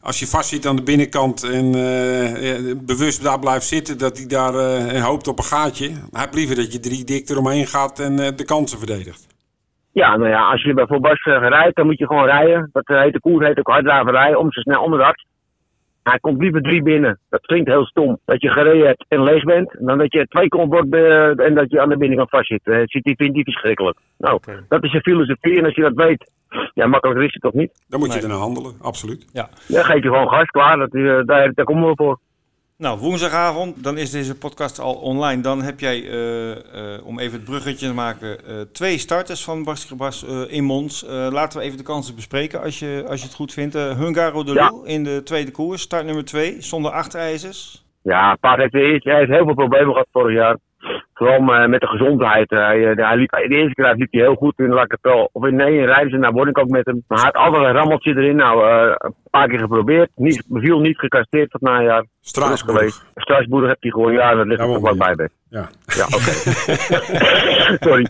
[0.07, 4.17] als je vast zit aan de binnenkant en eh, eh, bewust daar blijft zitten, dat
[4.19, 5.89] hij daar eh, hoopt op een gaatje.
[6.13, 9.23] Hij liever dat je drie dik eromheen gaat en de kansen verdedigt.
[9.93, 12.69] Ja, nou ja, als je bij uh, rijdt, dan moet je gewoon rijden.
[12.73, 15.17] Dat uh, heet de koers, heet ook harddraverij, om zo snel onder.
[16.11, 17.19] Hij komt liever drie binnen.
[17.29, 18.19] Dat klinkt heel stom.
[18.25, 21.55] Dat je gereden hebt en leeg bent, dan dat je twee komt wordt uh, en
[21.55, 22.61] dat je aan de binnenkant vast zit.
[22.65, 23.99] Uh, zit die vindt die verschrikkelijk.
[24.19, 26.31] Nou, dat is je filosofie en als je dat weet,
[26.75, 27.85] ja, makkelijker is het toch niet?
[27.89, 28.17] Dan moet Nee.
[28.17, 29.27] je ernaar handelen, absoluut.
[29.33, 29.49] ja.
[29.69, 30.77] Dan geef je gewoon gas, klaar.
[30.77, 32.19] Dat, uh, daar, daar komen we voor.
[32.79, 35.43] Nou, woensdagavond, dan is deze podcast al online.
[35.43, 39.65] Dan heb jij, eh, eh, om even het bruggetje te maken, eh, twee starters van
[39.65, 41.05] Basketbas in Mons.
[41.09, 43.75] Laten we even de kansen bespreken als je, als je het goed vindt.
[43.75, 44.73] Hungaro de Ja.
[44.85, 47.85] In de tweede koers, start nummer twee, zonder achterijzers.
[48.03, 48.73] Ja, Paard heeft,
[49.05, 50.57] hij heeft heel veel problemen gehad vorig jaar.
[51.17, 52.51] Vooral uh, met de gezondheid.
[52.51, 55.29] Hij, uh, hij liep, de eerste keer liep hij heel goed in La Capelle.
[55.33, 57.05] Of in, nee, in Rijnsen, daar word ik ook met hem.
[57.09, 58.37] Maar hij had altijd een rammeltje erin.
[58.37, 60.11] Nou, uh, een paar keer geprobeerd.
[60.15, 62.01] Niet, beviel niet gecastreerd najaar.
[62.01, 62.79] Dat Straatsburg.
[62.79, 63.07] geweest.
[63.15, 65.29] Straatsburg heeft hij gewoon, ja, dat ligt er Ja, wel wel bij.
[65.57, 65.69] Ja.
[66.01, 66.33] Ja, oké.
[67.87, 68.07] Sorry.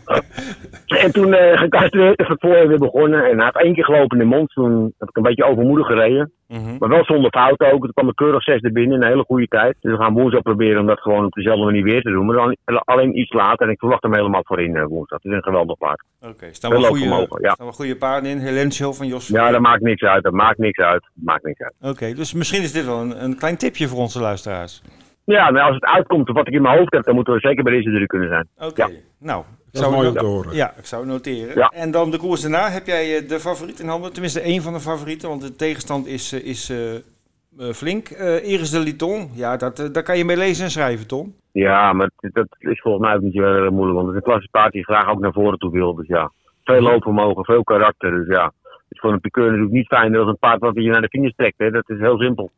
[0.87, 3.25] En toen uh, gecastreerd, is het voorjaar weer begonnen.
[3.25, 4.51] En hij heeft één keer gelopen in de mond.
[4.51, 6.33] Toen heb ik een beetje overmoedig gereden.
[6.49, 6.77] Mhm.
[6.79, 7.85] Maar wel zonder fout ook.
[7.85, 9.77] Er kwam een keurig zesde binnen in een hele goede tijd.
[9.81, 12.27] Dus we gaan woensdag proberen om dat gewoon op dezelfde manier weer te doen.
[12.27, 13.67] Maar dan alleen iets later.
[13.67, 15.23] En ik verwacht hem helemaal voorin uh, woensdag.
[15.23, 16.03] Het is een geweldig paard.
[16.21, 17.53] Oké, staan wel Heel goede, ja.
[17.53, 18.39] staan wel goede paarden in.
[18.39, 19.29] Helencio van Jos.
[19.29, 20.23] Ja, dat maakt niks uit.
[20.23, 21.03] Dat maakt niks uit.
[21.03, 21.75] Dat maakt niks uit.
[21.81, 24.83] Oké, dus misschien is dit wel een, een klein tipje voor onze luisteraars.
[25.27, 27.65] Ja, maar als het uitkomt wat ik in mijn hoofd heb, dan moeten we zeker
[27.65, 28.49] bij deze drie kunnen zijn.
[28.69, 28.89] Oké, Ja.
[29.19, 29.41] nou.
[29.41, 30.55] Ik Dat is zou mooi om te horen.
[30.55, 31.55] Ja, ik zou het noteren.
[31.55, 31.69] Ja.
[31.69, 34.13] En dan de koers daarna heb jij eh, de favoriet in handen.
[34.13, 38.09] Tenminste, één van de favorieten, want de tegenstand is, eh, is eh, flink.
[38.09, 41.35] Eh Iris de Liton, ja, dat, eh, daar kan je mee lezen en schrijven, Tom.
[41.53, 43.97] Ja, maar dat, is volgens mij ook niet zo heel erg moeilijk.
[43.97, 45.95] Want het is een klasse paard die graag ook naar voren toe wil.
[45.95, 46.33] Dus ja,
[46.65, 48.11] veel loopvermogen, veel karakter.
[48.11, 50.91] Dus ja, het is voor een piqueur natuurlijk niet fijn als een paard wat je
[50.91, 51.59] naar de finish trekt.
[51.59, 51.71] Hè.
[51.71, 52.51] Dat is heel simpel.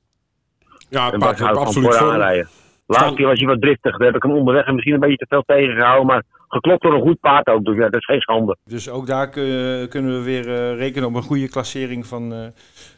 [0.88, 2.20] Ja, En houdt absoluut vooraan vorm.
[2.20, 2.48] rijden.
[2.86, 3.96] Laatste keer was hij wat driftig.
[3.96, 6.06] Daar heb ik hem onderweg en misschien een beetje te veel tegengehouden.
[6.06, 7.64] Maar geklopt door een goed paard ook.
[7.64, 8.56] Dus ja, dat is geen schande.
[8.64, 12.38] Dus ook daar kun- kunnen we weer eh, rekenen op een goede klassering van, eh,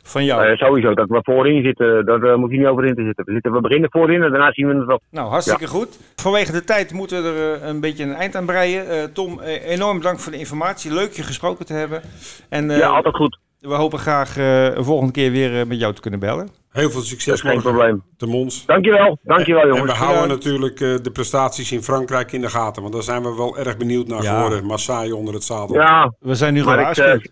[0.03, 0.47] van jou.
[0.47, 3.24] Eh, sowieso, dat we voorin zitten, daar eh, moet je niet over in te zitten.
[3.24, 3.53] We, zitten.
[3.53, 5.01] we beginnen voorin en daarna zien we het wel.
[5.11, 5.99] Nou, hartstikke goed.
[6.16, 8.88] Vanwege de tijd moeten we er een beetje een eind aan breien.
[8.88, 10.95] Eh, Tom, enorm bedankt voor de informatie.
[10.95, 12.01] Leuk je gesproken te hebben.
[12.49, 13.38] En eh, ja, altijd goed.
[13.61, 16.49] We hopen graag eh, een volgende keer weer eh, met jou te kunnen bellen.
[16.71, 18.03] Heel veel succes geen probleem.
[18.17, 18.67] te Mons.
[18.67, 19.99] Dankjewel, dankjewel En we jongens.
[19.99, 22.83] houden natuurlijk eh, de prestaties in Frankrijk in de gaten.
[22.83, 24.35] Want daar zijn we wel erg benieuwd naar Ja.
[24.35, 25.13] geworden.
[25.17, 25.75] Onder het zadel.
[25.77, 27.29] Ja, We zijn nu gewaarschuwd.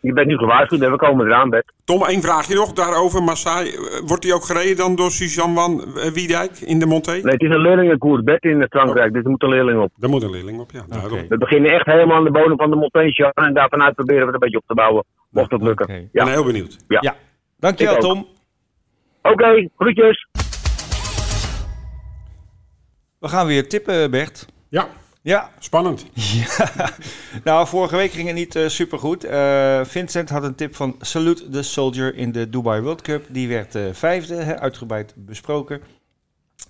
[0.00, 1.72] Je bent nu gewaarschuwd en we komen eraan, Bert.
[1.84, 3.22] Tom, één vraagje nog daarover.
[3.22, 7.10] Marseille, eh, wordt die ook gereden dan door Suzanne Van eh, Wiedijk in de Monté?
[7.10, 9.90] Nee, het is een leerlingenkoers, Bert in Frankrijk, dus er moet een leerling op.
[9.96, 10.84] Daar moet een leerling op, ja.
[11.04, 11.26] Oké.
[11.28, 14.26] We beginnen echt helemaal aan de bodem van de Montaigne en daar vanuit proberen we
[14.26, 15.04] het een beetje op te bouwen.
[15.30, 15.86] Mocht dat lukken.
[15.86, 15.94] Oké.
[15.96, 16.24] Ik Ja.
[16.24, 16.76] ben heel benieuwd.
[16.88, 17.14] Ja,
[17.58, 17.96] dankjewel.
[17.98, 18.26] Tom.
[19.22, 20.28] Oké, groetjes.
[23.18, 24.46] We gaan weer tippen, Bert.
[24.68, 24.88] Ja,
[25.26, 26.06] Ja, spannend.
[27.44, 29.24] nou, vorige week ging het niet super supergoed.
[29.24, 33.26] Eh, Vincent had een tip van Salute the Soldier in de Dubai World Cup.
[33.28, 35.80] Die werd eh, vijfde, hè, uitgebreid besproken.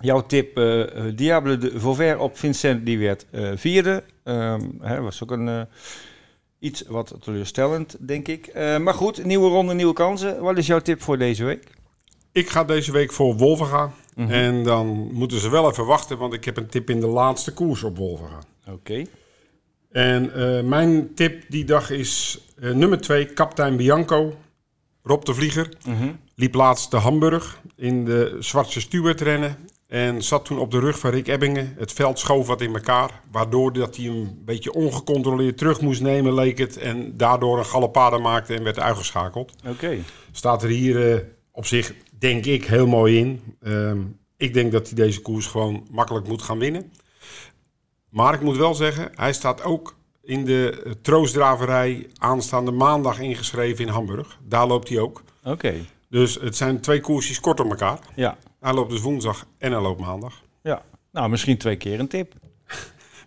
[0.01, 0.85] Jouw tip, uh,
[1.15, 4.05] Diable de Vauvert op Vincent, die werd uh, vierde.
[4.25, 5.61] Um, hè, was ook een, uh,
[6.59, 8.55] iets wat teleurstellend, denk ik.
[8.55, 10.43] maar goed, nieuwe ronde, nieuwe kansen.
[10.43, 11.65] Wat is jouw tip voor deze week?
[12.33, 13.93] Ik ga deze week voor Wolvenga.
[14.17, 14.35] Mm -hmm.
[14.35, 17.53] En dan moeten ze wel even wachten, want ik heb een tip in de laatste
[17.53, 18.41] koers op Wolvenga.
[18.67, 18.73] Oké.
[18.73, 19.07] Okay.
[19.91, 20.31] En
[20.69, 24.35] mijn tip die dag is nummer 2, kapitein Bianco.
[25.07, 25.69] Rob de Vlieger.
[25.87, 26.19] Mm -hmm.
[26.35, 29.57] Liep laatst de Hamburg in de Zwarte Stuart rennen.
[29.87, 31.75] En zat toen op de rug van Rick Ebbingen.
[31.79, 33.21] Het veld schoof wat in elkaar.
[33.31, 36.77] Waardoor dat hij een beetje ongecontroleerd terug moest nemen, leek het.
[36.77, 39.53] En daardoor een galopade maakte en werd uitgeschakeld.
[39.59, 39.71] Oké.
[39.71, 40.03] Okay.
[40.33, 43.57] Staat er hier uh, op zich, denk ik, heel mooi in.
[43.63, 46.93] Um, ik denk dat hij deze koers gewoon makkelijk moet gaan winnen.
[48.09, 53.93] Maar ik moet wel zeggen, hij staat ook in de troostdraverij aanstaande maandag ingeschreven in
[53.93, 54.39] Hamburg.
[54.43, 55.23] Daar loopt hij ook.
[55.41, 55.51] Oké.
[55.51, 55.85] Okay.
[56.09, 57.99] Dus het zijn twee koersjes kort op elkaar.
[58.15, 58.39] Ja.
[58.61, 60.43] Hij loopt dus woensdag en hij loopt maandag.
[60.63, 62.35] Ja, nou misschien twee keer een tip.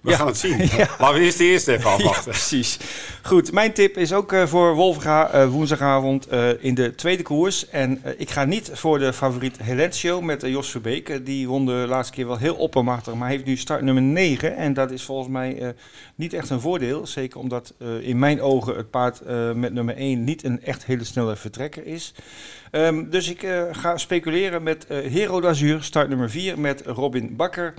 [0.01, 0.15] We ja.
[0.15, 0.57] gaan het zien.
[0.77, 0.87] Ja.
[0.99, 2.31] Laten we eerst de eerste even afwachten.
[2.31, 2.79] Ja, precies.
[3.21, 7.69] Goed, mijn tip is ook uh, voor Wolfga uh, woensdagavond uh, in de tweede koers.
[7.69, 11.25] En ik ga niet voor de favoriet Helentio met Jos Verbeek.
[11.25, 14.55] die won de laatste keer wel heel oppermachtig, maar heeft nu start nummer 9.
[14.55, 15.75] En dat is volgens mij
[16.15, 17.07] niet echt een voordeel.
[17.07, 19.21] Zeker omdat in mijn ogen het paard
[19.55, 22.13] met nummer 1 niet een echt hele snelle vertrekker is.
[22.71, 27.73] Um, dus ik ga speculeren met Hero d'Azur, start nummer 4 met Robin Bakker.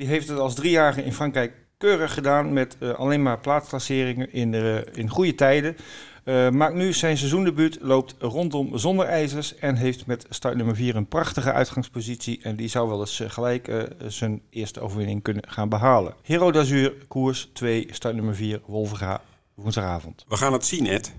[0.00, 4.52] Die heeft het als driejarige in Frankrijk keurig gedaan met uh, alleen maar plaatsklasseringen in,
[4.52, 5.76] uh, in goede tijden.
[6.24, 10.96] Uh, maakt nu zijn seizoendebuut, loopt rondom zonder ijzers en heeft met start nummer 4
[10.96, 12.40] een prachtige uitgangspositie.
[12.42, 16.14] En die zou wel eens gelijk zijn eerste overwinning kunnen gaan behalen.
[16.22, 19.22] Hero d'Azur, koers 2, start nummer 4, Wolverga,
[19.54, 20.24] woensdagavond.
[20.28, 21.12] We gaan het zien, Ed.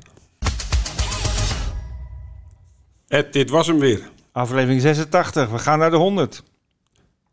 [3.07, 4.09] Ed, dit was hem weer.
[4.32, 6.43] Aflevering 86, we gaan naar de 100.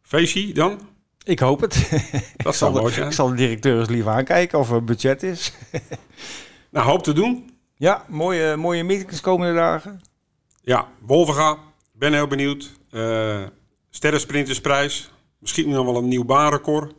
[0.02, 0.96] Feestje dan?
[1.28, 1.90] Ik hoop het.
[2.36, 3.06] Dat mooi zijn.
[3.06, 5.52] Ik zal de directeur eens lief aankijken of er budget is.
[6.70, 7.50] nou, hoop te doen.
[7.74, 10.00] Ja, mooie, mooie meetings komende dagen.
[10.62, 11.58] Ja, Wolvenga.
[11.92, 12.70] Ben heel benieuwd.
[12.90, 13.42] Uh,
[13.90, 15.10] Sterrensprintersprijs.
[15.38, 16.94] Misschien nog wel een nieuw baanrecord.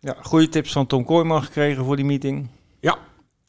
[0.00, 2.48] Ja, goede tips van Tom Kooijman gekregen voor die meeting.
[2.80, 2.98] Ja,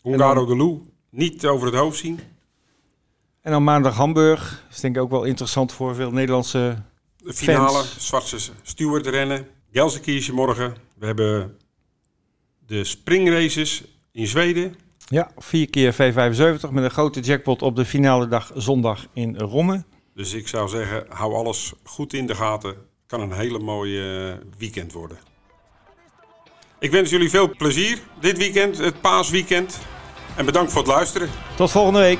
[0.01, 0.81] Hungaro de Lou.
[1.09, 2.19] Niet over het hoofd zien.
[3.41, 4.63] En dan maandag Hamburg.
[4.67, 6.83] Dat is denk ik ook wel interessant voor veel Nederlandse
[7.17, 9.55] De finale, Zwarte Stewart rennen.
[9.77, 10.75] Gelsenkirchen morgen.
[10.95, 11.57] We hebben
[12.67, 14.75] de springraces in Zweden.
[15.05, 19.83] Ja, vier keer V75 met een grote jackpot op de finale dag zondag in Romme.
[20.13, 22.75] Dus ik zou zeggen, hou alles goed in de gaten.
[23.07, 25.17] Kan een hele mooie weekend worden.
[26.79, 29.79] Ik wens jullie veel plezier dit weekend, het paasweekend.
[30.37, 31.29] En bedankt voor het luisteren.
[31.55, 32.19] Tot volgende week.